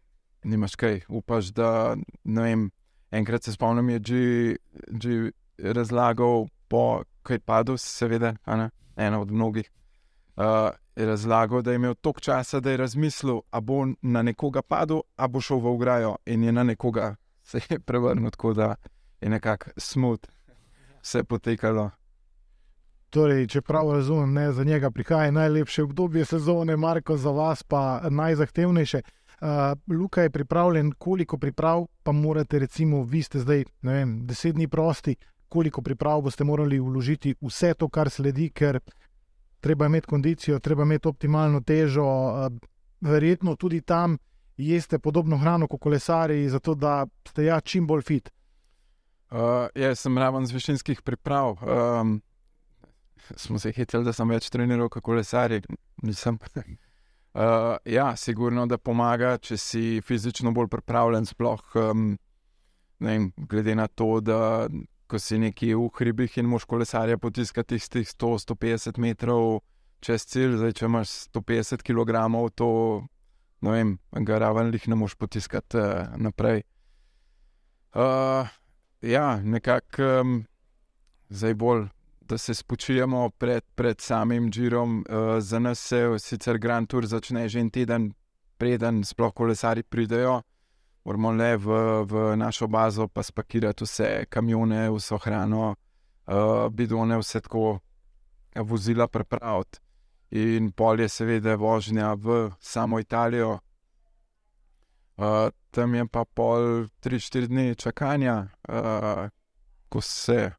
nimaš 0.43 0.75
kaj, 0.75 1.05
upaš, 1.09 1.53
da 1.55 1.95
ne 2.23 2.41
vem. 2.41 2.67
Enkrat 3.15 3.45
se 3.45 3.53
spomnim, 3.53 3.89
je 3.89 3.99
že, 4.03 4.21
že 5.01 5.11
razlagal, 5.57 6.47
po, 6.67 7.03
ko 7.23 7.33
je 7.33 7.39
padel, 7.39 7.77
seveda, 7.77 8.35
ena 8.95 9.21
od 9.21 9.31
mnogih. 9.31 9.71
Uh, 10.35 10.69
je 10.95 11.05
razlagal, 11.05 11.61
da 11.61 11.71
je 11.71 11.75
imel 11.75 11.95
toliko 11.95 12.19
časa, 12.19 12.59
da 12.59 12.71
je 12.71 12.77
razmislil, 12.77 13.39
a 13.51 13.59
bo 13.61 13.85
na 14.01 14.21
nekoga 14.21 14.61
padel, 14.61 15.01
a 15.15 15.27
bo 15.27 15.41
šel 15.41 15.59
v 15.59 15.71
ograjo, 15.75 16.15
in 16.25 16.43
je 16.43 16.51
na 16.51 16.63
nekoga 16.63 17.15
se 17.45 17.59
je 17.69 17.79
prevrnil, 17.79 18.31
tako 18.31 18.53
da 18.53 18.75
je 19.21 19.29
nekako 19.29 19.69
smut, 19.77 20.27
vse 21.01 21.23
potekalo. 21.23 21.89
Torej, 23.09 23.47
če 23.47 23.61
prav 23.61 23.91
razumem, 23.93 24.33
ne, 24.33 24.51
za 24.51 24.63
njega 24.63 24.91
prihaja 24.91 25.31
najlepše 25.31 25.83
obdobje 25.83 26.25
sezone, 26.25 26.75
Marko, 26.77 27.17
za 27.17 27.31
vas 27.31 27.63
pa 27.63 28.01
najzahtevnejše. 28.09 29.01
Uh, 29.35 29.97
Luka 29.97 30.21
je 30.21 30.29
pripravljen, 30.29 30.91
koliko 30.91 31.37
priprav 31.37 31.85
pa 32.03 32.11
morate, 32.11 32.59
recimo, 32.59 33.03
vi 33.03 33.21
ste 33.23 33.39
zdaj, 33.39 33.65
ne 33.81 33.93
vem, 33.93 34.19
deset 34.27 34.55
dni 34.55 34.67
prosti, 34.67 35.15
koliko 35.55 35.81
priprav 35.81 36.21
boste 36.21 36.43
morali 36.43 36.79
vložiti 36.83 37.35
vse 37.41 37.73
to, 37.79 37.87
kar 37.89 38.09
sledi, 38.11 38.49
ker 38.51 38.81
treba 39.63 39.87
imeti 39.87 40.11
kondicijo, 40.11 40.59
treba 40.59 40.83
imeti 40.83 41.07
optimalno 41.07 41.61
težo, 41.63 42.05
uh, 42.05 42.49
verjetno 43.01 43.55
tudi 43.55 43.81
tam 43.81 44.17
jeste 44.57 44.99
podobno 44.99 45.37
hrano 45.37 45.67
kot 45.67 45.79
kolesari, 45.81 46.49
zato 46.49 46.75
da 46.75 47.05
ste 47.27 47.47
ja 47.47 47.59
čim 47.61 47.87
bolj 47.87 48.01
fit. 48.01 48.31
Uh, 49.31 49.67
jaz 49.75 49.99
sem 49.99 50.17
raven 50.17 50.45
z 50.45 50.53
višinskih 50.53 51.01
priprav. 51.01 51.57
Um, 51.61 52.21
smo 53.35 53.59
se 53.59 53.71
hiteli, 53.71 54.05
da 54.05 54.13
sem 54.13 54.29
več 54.29 54.49
treniral 54.53 54.89
kot 54.89 55.03
kolesarji, 55.03 55.63
nisem. 56.03 56.39
Uh, 57.35 57.75
ja, 57.85 58.13
sigurno, 58.15 58.67
da 58.67 58.77
pomaga, 58.77 59.37
če 59.37 59.57
si 59.59 59.85
fizično 60.05 60.53
bolj 60.55 60.69
pripravljen. 60.71 61.25
Sploh, 61.27 61.63
um, 61.81 62.13
vem, 63.03 63.31
glede 63.49 63.75
na 63.75 63.87
to, 63.87 64.19
da 64.23 64.69
ko 65.15 65.19
si 65.19 65.37
nekje 65.39 65.77
v 65.79 65.87
hribih 65.95 66.33
in 66.41 66.49
moš 66.51 66.65
kolesarja 66.67 67.15
potiskati 67.17 67.77
tistih 67.77 68.03
100-150 68.03 68.99
metrov 68.99 69.61
čez 70.03 70.25
cilj, 70.27 70.57
zdaj 70.59 70.73
če 70.75 70.89
imaš 70.89 71.13
150 71.31 71.85
kg, 71.87 72.19
to 72.51 72.67
ne 73.63 73.71
vem, 73.71 73.93
ga 74.27 74.39
raven 74.43 74.73
lih 74.75 74.87
ne 74.91 74.97
moš 74.99 75.15
potiskati 75.15 75.79
uh, 75.79 76.17
naprej. 76.19 76.65
Uh, 77.95 78.51
ja, 78.99 79.39
nekako 79.39 80.03
um, 80.19 80.35
zdaj 81.31 81.55
bolj 81.63 81.87
da 82.27 82.37
se 82.37 82.53
spočijemo 82.53 83.29
pred, 83.39 83.63
pred 83.75 84.01
samim 84.01 84.51
Džirom. 84.51 84.99
Uh, 84.99 85.39
za 85.39 85.59
nas 85.59 85.79
se 85.79 86.03
sicer 86.19 86.57
Grand 86.57 86.89
Tour 86.89 87.07
začne 87.07 87.47
že 87.47 87.63
en 87.63 87.69
teden, 87.69 88.11
preden 88.57 89.03
sploh 89.03 89.31
kolesari 89.33 89.83
pridejo. 89.83 90.41
Moramo 91.05 91.31
le 91.31 91.57
v, 91.57 91.67
v 92.05 92.35
našo 92.35 92.67
bazo 92.67 93.07
pa 93.07 93.23
spakirati 93.23 93.83
vse 93.83 94.25
kamione, 94.25 94.89
vso 94.89 95.17
hrano, 95.17 95.75
uh, 96.25 96.69
bidone, 96.69 97.17
vse 97.17 97.41
tako 97.41 97.79
vozila 98.55 99.07
pripraviti. 99.07 99.79
In 100.31 100.71
pol 100.71 100.99
je 100.99 101.09
seveda 101.09 101.55
vožnja 101.55 102.13
v 102.13 102.49
samo 102.59 102.99
Italijo. 102.99 103.59
Uh, 105.17 105.53
tam 105.71 105.95
je 105.95 106.07
pa 106.07 106.25
pol 106.25 106.89
3-4 107.03 107.47
dni 107.47 107.75
čakanja, 107.75 108.47
uh, 108.69 109.29
ko 109.89 110.01
se 110.01 110.51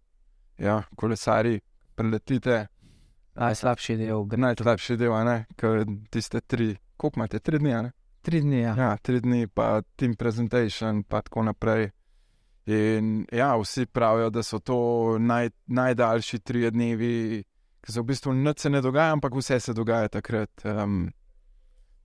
ja, 0.59 0.83
kolesari 0.97 1.61
preletite. 1.95 2.67
Najslabši 3.35 3.97
del, 3.97 4.23
Najslabši 4.37 4.97
del, 4.97 5.13
ne, 5.27 5.47
ker 5.59 5.83
tiste 6.11 6.41
tri, 6.41 6.77
koliko 6.97 7.21
imate, 7.21 7.43
tri 7.43 7.59
dni, 7.59 7.75
ne? 7.83 7.93
Tri 8.27 8.41
dni. 8.41 8.61
Ja. 8.61 8.75
Ja, 8.79 8.97
tri 8.97 9.21
dni, 9.21 9.47
pa 9.47 9.83
team 9.97 10.17
presentation, 10.19 11.05
pa 11.07 11.21
tako 11.23 11.45
naprej. 11.47 11.91
In 12.67 13.27
ja, 13.33 13.53
vsi 13.57 13.87
pravijo, 13.87 14.31
da 14.35 14.43
so 14.43 14.59
to 14.59 14.79
naj, 15.23 15.53
najdaljši 15.67 16.39
tri 16.39 16.65
dnevi, 16.71 17.45
ki 17.81 17.93
se 17.93 18.03
v 18.03 18.05
bistvu 18.09 18.35
nič 18.35 18.65
se 18.65 18.71
ne 18.71 18.81
dogaja, 18.83 19.13
ampak 19.15 19.37
vse 19.39 19.61
se 19.61 19.75
dogaja 19.75 20.09
takrat. 20.19 20.65
Um, 20.67 21.05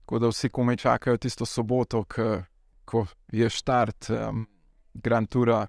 tako 0.04 0.22
da 0.22 0.30
vsi 0.30 0.52
komaj 0.54 0.78
čakajo 0.84 1.18
tisto 1.18 1.46
soboto, 1.46 2.04
k, 2.04 2.44
ko 2.84 3.06
je 3.32 3.50
štart 3.50 4.12
um, 4.14 4.46
Grand 4.94 5.28
Toura, 5.28 5.64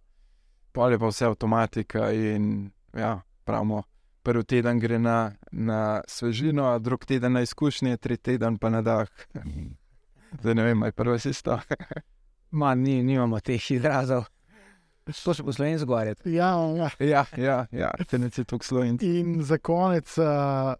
pol 0.71 0.93
je 0.93 1.01
pa 1.01 1.09
vse 1.09 1.25
avtomatika 1.31 2.11
in 2.13 2.69
ja, 2.93 3.17
pravimo. 3.43 3.81
Prvi 4.23 4.45
teden 4.47 4.77
gre 4.79 4.99
na, 4.99 5.33
na 5.51 6.01
svežino, 6.07 6.69
a 6.69 6.77
drug 6.79 7.05
teden 7.05 7.33
na 7.33 7.41
izkušnje, 7.41 7.97
tretji 7.97 8.37
teden 8.37 8.61
pa 8.61 8.69
na 8.69 8.85
dah. 8.85 9.09
Zdaj 10.41 10.55
ne 10.55 10.63
vem, 10.63 10.83
aj 10.83 10.91
prvo 10.91 11.17
si 11.19 11.33
sta. 11.33 11.61
Ma, 12.59 12.75
ni, 12.75 13.03
nimamo 13.03 13.39
teh 13.39 13.71
izrazov. 13.71 14.25
To 15.23 15.33
se 15.33 15.43
po 15.43 15.53
slovenski 15.53 15.85
govoriti. 15.85 16.33
Ja, 16.33 16.55
ja. 16.77 16.89
Ja, 16.99 17.25
ja, 17.37 17.65
ja, 17.71 17.91
te 18.09 18.19
ne 18.19 18.29
si 18.31 18.43
tako 18.43 18.63
sloven. 18.65 18.97
In 19.01 19.43
za 19.43 19.57
konec, 19.57 20.17
uh, 20.17 20.73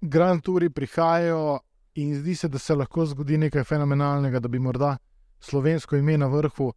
Grand 0.00 0.42
Touri 0.42 0.70
prihajajo, 0.70 1.58
in 1.94 2.14
zdi 2.14 2.34
se, 2.34 2.48
da 2.48 2.58
se 2.58 2.74
lahko 2.74 3.06
zgodi 3.06 3.38
nekaj 3.38 3.64
fenomenalnega, 3.64 4.40
da 4.40 4.48
bi 4.48 4.58
morda 4.58 4.96
slovensko 5.40 5.96
ime 5.96 6.18
na 6.18 6.26
vrhu 6.26 6.72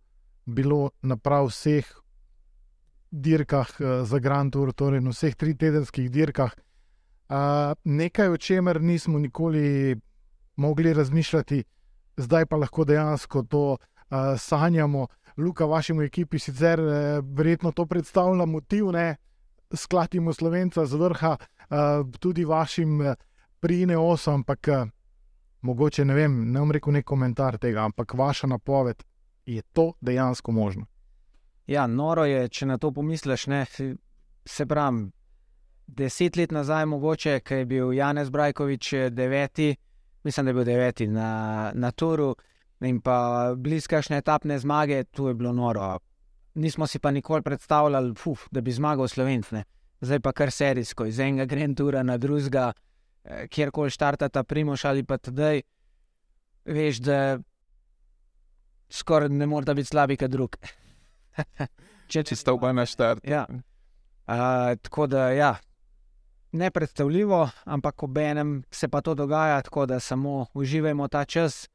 bilo 0.45 0.89
na 1.01 1.17
prav 1.17 1.49
vseh 1.49 1.86
dirkah 3.11 3.69
uh, 3.80 4.05
za 4.05 4.19
Grand 4.19 4.53
Tour, 4.53 4.74
torej 4.74 5.01
na 5.01 5.09
vseh 5.09 5.36
tri 5.36 5.55
tedenskih 5.57 6.11
dirkah. 6.11 6.53
Uh, 7.32 7.74
nekaj, 7.84 8.30
o 8.30 8.38
čemer 8.38 8.82
nismo 8.82 9.19
nikoli 9.19 9.95
mogli 10.62 10.93
razmišljati, 10.93 11.64
zdaj 12.18 12.45
pa 12.45 12.62
lahko 12.62 12.86
dejansko 12.86 13.43
to 13.43 13.66
uh, 13.72 14.18
sanjamo. 14.38 15.07
Luka, 15.38 15.66
vašemu 15.66 16.01
ekipi 16.03 16.39
sicer 16.39 16.80
eh, 16.80 17.22
verjetno 17.24 17.72
to 17.72 17.86
predstavlja 17.86 18.45
motiv, 18.45 18.89
ne 18.91 19.16
sklatimo 19.74 20.34
slovenca 20.34 20.86
z 20.86 20.95
vrha, 20.95 21.38
eh, 21.39 21.76
tudi 22.20 22.45
vašim 22.45 23.01
eh, 23.01 23.16
pri 23.59 23.86
Neosu, 23.86 24.32
ampak 24.32 24.68
eh, 24.68 24.86
mogoče 25.62 26.05
ne 26.05 26.14
vem, 26.14 26.51
ne 26.51 26.59
bom 26.59 26.72
rekel 26.72 26.93
nek 26.93 27.05
komentar 27.05 27.57
tega, 27.57 27.86
ampak 27.86 28.14
vaša 28.14 28.47
napoved 28.47 29.03
je 29.45 29.62
to 29.62 29.93
dejansko 30.01 30.51
možno. 30.51 30.86
Ja, 31.68 31.88
noro 31.88 32.26
je, 32.26 32.47
če 32.49 32.66
na 32.66 32.78
to 32.78 32.91
pomisliš. 32.91 33.47
Ne, 33.47 33.66
se 34.45 34.66
pravi, 34.66 35.05
deset 35.88 36.36
let 36.38 36.51
nazaj, 36.51 36.86
mogoče, 36.86 37.39
ko 37.39 37.53
je 37.53 37.66
bil 37.66 37.93
Janez 37.93 38.30
Brajkovič 38.30 38.93
deveti, 39.09 39.76
mislim, 40.24 40.45
da 40.45 40.49
je 40.49 40.53
bil 40.53 40.63
deveti 40.63 41.07
na, 41.07 41.72
na 41.76 41.91
Turu 41.91 42.36
in 42.80 43.01
pa 43.01 43.53
bliskašne 43.57 44.17
etapne 44.17 44.59
zmage, 44.59 45.03
tu 45.03 45.28
je 45.28 45.34
bilo 45.34 45.53
noro. 45.53 45.97
Nismo 46.53 46.88
si 46.88 46.99
pa 46.99 47.11
nikoli 47.11 47.41
predstavljali, 47.41 48.15
fuf, 48.15 48.47
da 48.51 48.61
bi 48.61 48.72
zmagal 48.72 49.07
Slovenc. 49.07 49.53
Zdaj 50.01 50.19
pa 50.19 50.32
kar 50.32 50.51
serijsko, 50.51 51.05
iz 51.05 51.19
enega 51.19 51.45
Grand 51.45 51.78
Tura 51.78 52.03
na 52.03 52.17
drugega, 52.17 52.72
eh, 53.24 53.47
kjerkoli 53.47 53.89
štartata 53.89 54.43
Primoš 54.43 54.86
ali 54.86 55.03
pa 55.03 55.17
tedaj, 55.17 55.61
veš, 56.65 56.97
da 56.97 57.39
skoraj 58.89 59.30
ne 59.30 59.45
morete 59.45 59.74
biti 59.74 59.88
slabi, 59.88 60.17
kot 60.17 60.32
drug. 60.32 60.57
Če 62.11 62.24
Če 62.24 62.36
sta 62.36 62.53
oba 62.53 62.74
na 62.76 62.86
štart. 62.86 63.24
Ja. 63.28 63.45
Uh, 64.28 64.76
tako 64.84 65.07
da, 65.07 65.30
ja, 65.32 65.55
nepredstavljivo, 66.52 67.49
ampak 67.64 68.04
ob 68.04 68.18
enem 68.18 68.64
se 68.72 68.88
pa 68.88 69.02
to 69.02 69.16
dogaja, 69.16 69.62
tako 69.62 69.86
da 69.86 69.99
samo 69.99 70.45
uživajmo 70.54 71.08
ta 71.08 71.26
čas. 71.26 71.70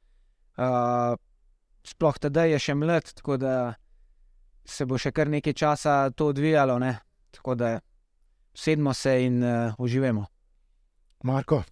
Uh, 0.57 1.16
sploh 1.85 2.18
tedaj 2.18 2.51
je 2.51 2.59
še 2.59 2.74
mlad, 2.74 3.12
tako 3.14 3.37
da 3.37 3.74
se 4.64 4.87
bo 4.87 4.99
še 4.99 5.12
kar 5.12 5.29
nekaj 5.29 5.53
časa 5.53 6.11
to 6.11 6.33
odvijalo. 6.33 6.79
Ne? 6.79 6.99
Tako 7.31 7.55
da 7.55 7.79
sedmo 8.55 8.95
se 8.95 9.24
in 9.24 9.43
uh, 9.45 9.74
uživajmo. 9.79 10.27
Marko, 11.22 11.62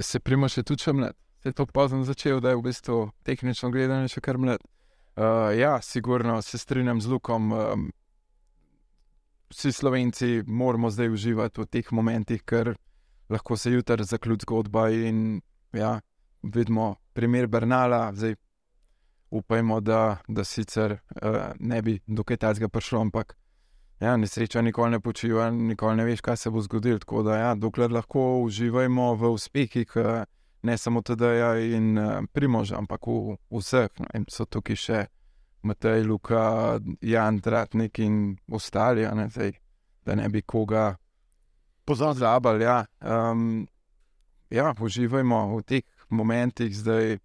Se 0.00 0.20
primoš 0.20 0.56
je 0.56 0.62
tudi 0.62 0.82
še 0.82 0.92
mlad. 0.92 1.16
Se 1.42 1.48
je 1.48 1.52
to 1.52 1.66
pozno 1.66 2.04
začel, 2.04 2.40
da 2.40 2.52
je 2.52 2.56
v 2.56 2.64
bistvu 2.64 2.98
tehnično 3.24 3.70
gledano 3.70 4.08
še 4.08 4.20
kar 4.24 4.38
mlad. 4.38 4.62
Uh, 5.16 5.50
ja, 5.56 5.80
sigurno 5.82 6.40
se 6.42 6.58
strinjam 6.58 7.00
z 7.00 7.10
Lukom. 7.10 7.52
Um, 7.52 7.90
vsi 9.50 9.72
Slovenci 9.72 10.42
moramo 10.46 10.90
zdaj 10.90 11.08
uživati 11.08 11.60
v 11.60 11.66
teh 11.66 11.92
momentih, 11.92 12.42
ker 12.42 12.74
lahko 13.28 13.56
se 13.56 13.72
jutri 13.72 14.04
zaključi 14.04 14.42
zgodba. 14.42 14.88
In 14.90 15.40
ja, 15.72 16.00
vidimo 16.42 16.96
primer 17.12 17.46
Bernala, 17.46 18.12
zdaj 18.14 18.34
upajmo, 19.30 19.80
da, 19.80 20.16
da 20.28 20.44
sicer 20.44 20.92
uh, 20.92 21.52
ne 21.58 21.82
bi 21.82 22.00
do 22.06 22.24
kaj 22.24 22.36
tajnega 22.36 22.68
prišlo, 22.68 23.00
ampak 23.00 23.36
ja, 24.00 24.16
nesreča 24.16 24.62
nikoli 24.62 24.90
ne 24.90 25.00
počiva, 25.00 25.50
nikoli 25.50 25.96
ne 25.96 26.04
veš, 26.04 26.20
kaj 26.20 26.36
se 26.36 26.50
bo 26.50 26.60
zgodilo. 26.60 26.98
Tako 26.98 27.22
da, 27.22 27.36
ja, 27.36 27.54
dokler 27.54 27.92
lahko 27.92 28.40
uživamo 28.42 29.14
v 29.14 29.30
uspehih, 29.30 29.92
eh, 29.96 30.24
ne 30.62 30.78
samo 30.78 31.02
TD-ja 31.02 31.56
in 31.58 31.98
uh, 31.98 32.22
Primoža, 32.32 32.78
ampak 32.78 33.06
v, 33.06 33.36
v 33.50 33.62
vseh. 33.62 33.90
No, 33.98 34.06
in 34.14 34.26
so 34.28 34.44
tukaj 34.44 34.76
še 34.76 35.06
Matej, 35.62 36.02
Luka, 36.02 36.80
Jan, 37.00 37.40
Tratnik 37.40 37.98
in 37.98 38.36
ostali, 38.52 39.06
ne, 39.14 39.28
zdaj, 39.28 39.52
da 40.04 40.14
ne 40.14 40.28
bi 40.28 40.42
koga 40.42 40.96
pozabili. 41.84 42.64
Ja. 42.64 42.84
Um, 43.00 43.68
ja, 44.50 44.74
uživajmo 44.80 45.56
v 45.56 45.62
teh 45.62 45.82
momentih, 46.08 46.76
zdaj 46.76 47.18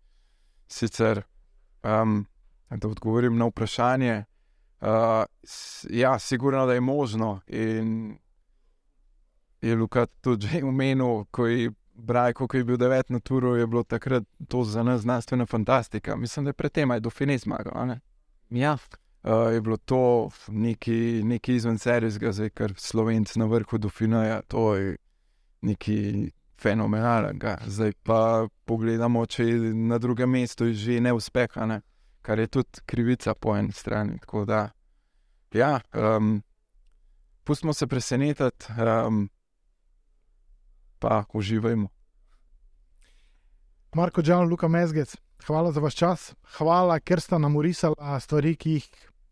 sicer. 0.68 1.24
Um, 1.84 2.26
da 2.70 2.88
odgovorim 2.88 3.38
na 3.38 3.46
vprašanje. 3.46 4.24
Uh, 4.82 4.88
ja, 5.90 6.20
sigurno, 6.20 6.66
da 6.66 6.74
je 6.74 6.82
možno. 6.82 7.42
In 7.48 8.18
je 9.62 9.76
Luka 9.76 10.06
tudi 10.06 10.48
že 10.48 10.64
omenil, 10.64 11.26
ko 11.32 11.48
je 11.48 11.72
Brajko, 11.98 12.48
ko 12.48 12.58
je 12.58 12.64
bil 12.64 12.78
devet 12.78 13.10
na 13.10 13.20
turu, 13.20 13.56
je 13.56 13.68
bilo 13.68 13.84
takrat 13.84 14.24
to 14.48 14.64
za 14.64 14.84
nas 14.84 15.02
znanstvena 15.02 15.46
fantastika. 15.46 16.16
Mislim, 16.16 16.46
da 16.46 16.50
je 16.50 16.54
predtem 16.54 16.92
aj 16.92 17.00
do 17.00 17.10
Fine 17.10 17.38
zmagal. 17.38 17.96
Ja, 18.50 18.78
Uh, 19.26 19.54
je 19.54 19.62
bilo 19.62 19.78
to 19.78 20.30
nekaj, 20.48 21.24
nekaj 21.24 21.56
izven 21.56 21.78
serijskega, 21.82 22.32
zdaj 22.32 22.50
kar 22.50 22.74
slovenc 22.78 23.32
na 23.36 23.46
vrhu 23.46 23.78
do 23.82 23.90
Finaja, 23.90 24.42
to 24.42 24.76
je 24.76 24.98
nekaj 25.62 26.30
fenomenalnega. 26.62 27.58
Zdaj 27.66 27.94
pa 28.04 28.48
pogledamo, 28.66 29.26
če 29.26 29.48
je 29.48 29.74
na 29.74 29.98
drugem 29.98 30.30
mestu 30.30 30.70
že 30.74 31.00
neuspeh, 31.02 31.58
a 31.58 31.66
ne? 31.66 31.80
kar 32.22 32.40
je 32.40 32.48
tudi 32.48 32.86
krivica 32.86 33.34
po 33.34 33.56
eni 33.58 33.72
strani. 33.72 34.20
Tako 34.20 34.46
da, 34.46 34.70
ja, 35.54 35.80
um, 35.94 36.44
pustimo 37.44 37.74
se 37.74 37.88
presenetiti, 37.88 38.66
um, 39.08 39.30
pa 41.00 41.24
uživajmo. 41.34 41.90
Marko 43.96 44.22
Džan, 44.22 44.50
Luka 44.50 44.68
Mezgec, 44.68 45.18
hvala 45.48 45.72
za 45.72 45.80
vaš 45.80 45.96
čas. 45.96 46.34
Hvala, 46.58 47.00
ker 47.00 47.22
ste 47.22 47.40
nam 47.40 47.56
urisali 47.56 47.96
stvari, 48.20 48.56
ki 48.56 48.72
jih 48.72 48.88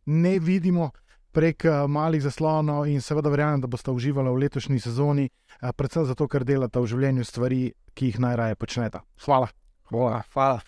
ne 0.05 0.39
vidimo 0.39 0.91
prek 1.33 1.65
eh, 1.65 1.87
malih 1.87 2.21
zaslonov 2.21 2.87
in 2.87 3.01
seveda 3.01 3.29
verjamem, 3.29 3.61
da 3.61 3.67
boste 3.67 3.91
uživali 3.91 4.29
v 4.29 4.43
letošnji 4.45 4.79
sezoni, 4.79 5.29
eh, 5.29 5.71
predvsem 5.71 6.05
zato, 6.05 6.27
ker 6.27 6.45
delate 6.45 6.79
v 6.79 6.91
življenju 6.91 7.25
stvari, 7.25 7.63
ki 7.93 8.11
jih 8.11 8.19
najraje 8.19 8.55
počnete. 8.55 9.01
Hvala. 9.25 9.49
Hvala. 9.89 10.21
hvala. 10.33 10.61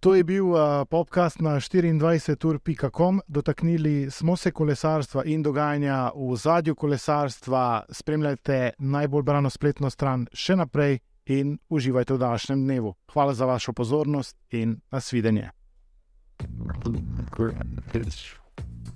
To 0.00 0.14
je 0.14 0.22
bil 0.24 0.52
uh, 0.54 0.86
podcast 0.86 1.40
na 1.40 1.56
24.com. 1.58 3.20
Dotaknili 3.26 4.10
smo 4.10 4.36
se 4.36 4.50
kolesarstva 4.50 5.24
in 5.24 5.42
dogajanja 5.42 6.12
v 6.14 6.36
zadju 6.36 6.74
kolesarstva. 6.74 7.82
Spremljajte 7.90 8.70
najbolj 8.78 9.22
brano 9.22 9.50
spletno 9.50 9.90
stran 9.90 10.28
še 10.32 10.56
naprej 10.56 11.00
in 11.28 11.58
uživajte 11.68 12.14
v 12.14 12.18
današnjem 12.18 12.64
dnevu. 12.64 12.94
Hvala 13.12 13.34
za 13.34 13.44
vašo 13.44 13.72
pozornost 13.72 14.36
in 14.50 14.80
nasvidenje. 14.90 15.50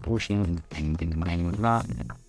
pushing 0.03 0.61
in 0.79 1.13
my 1.17 2.22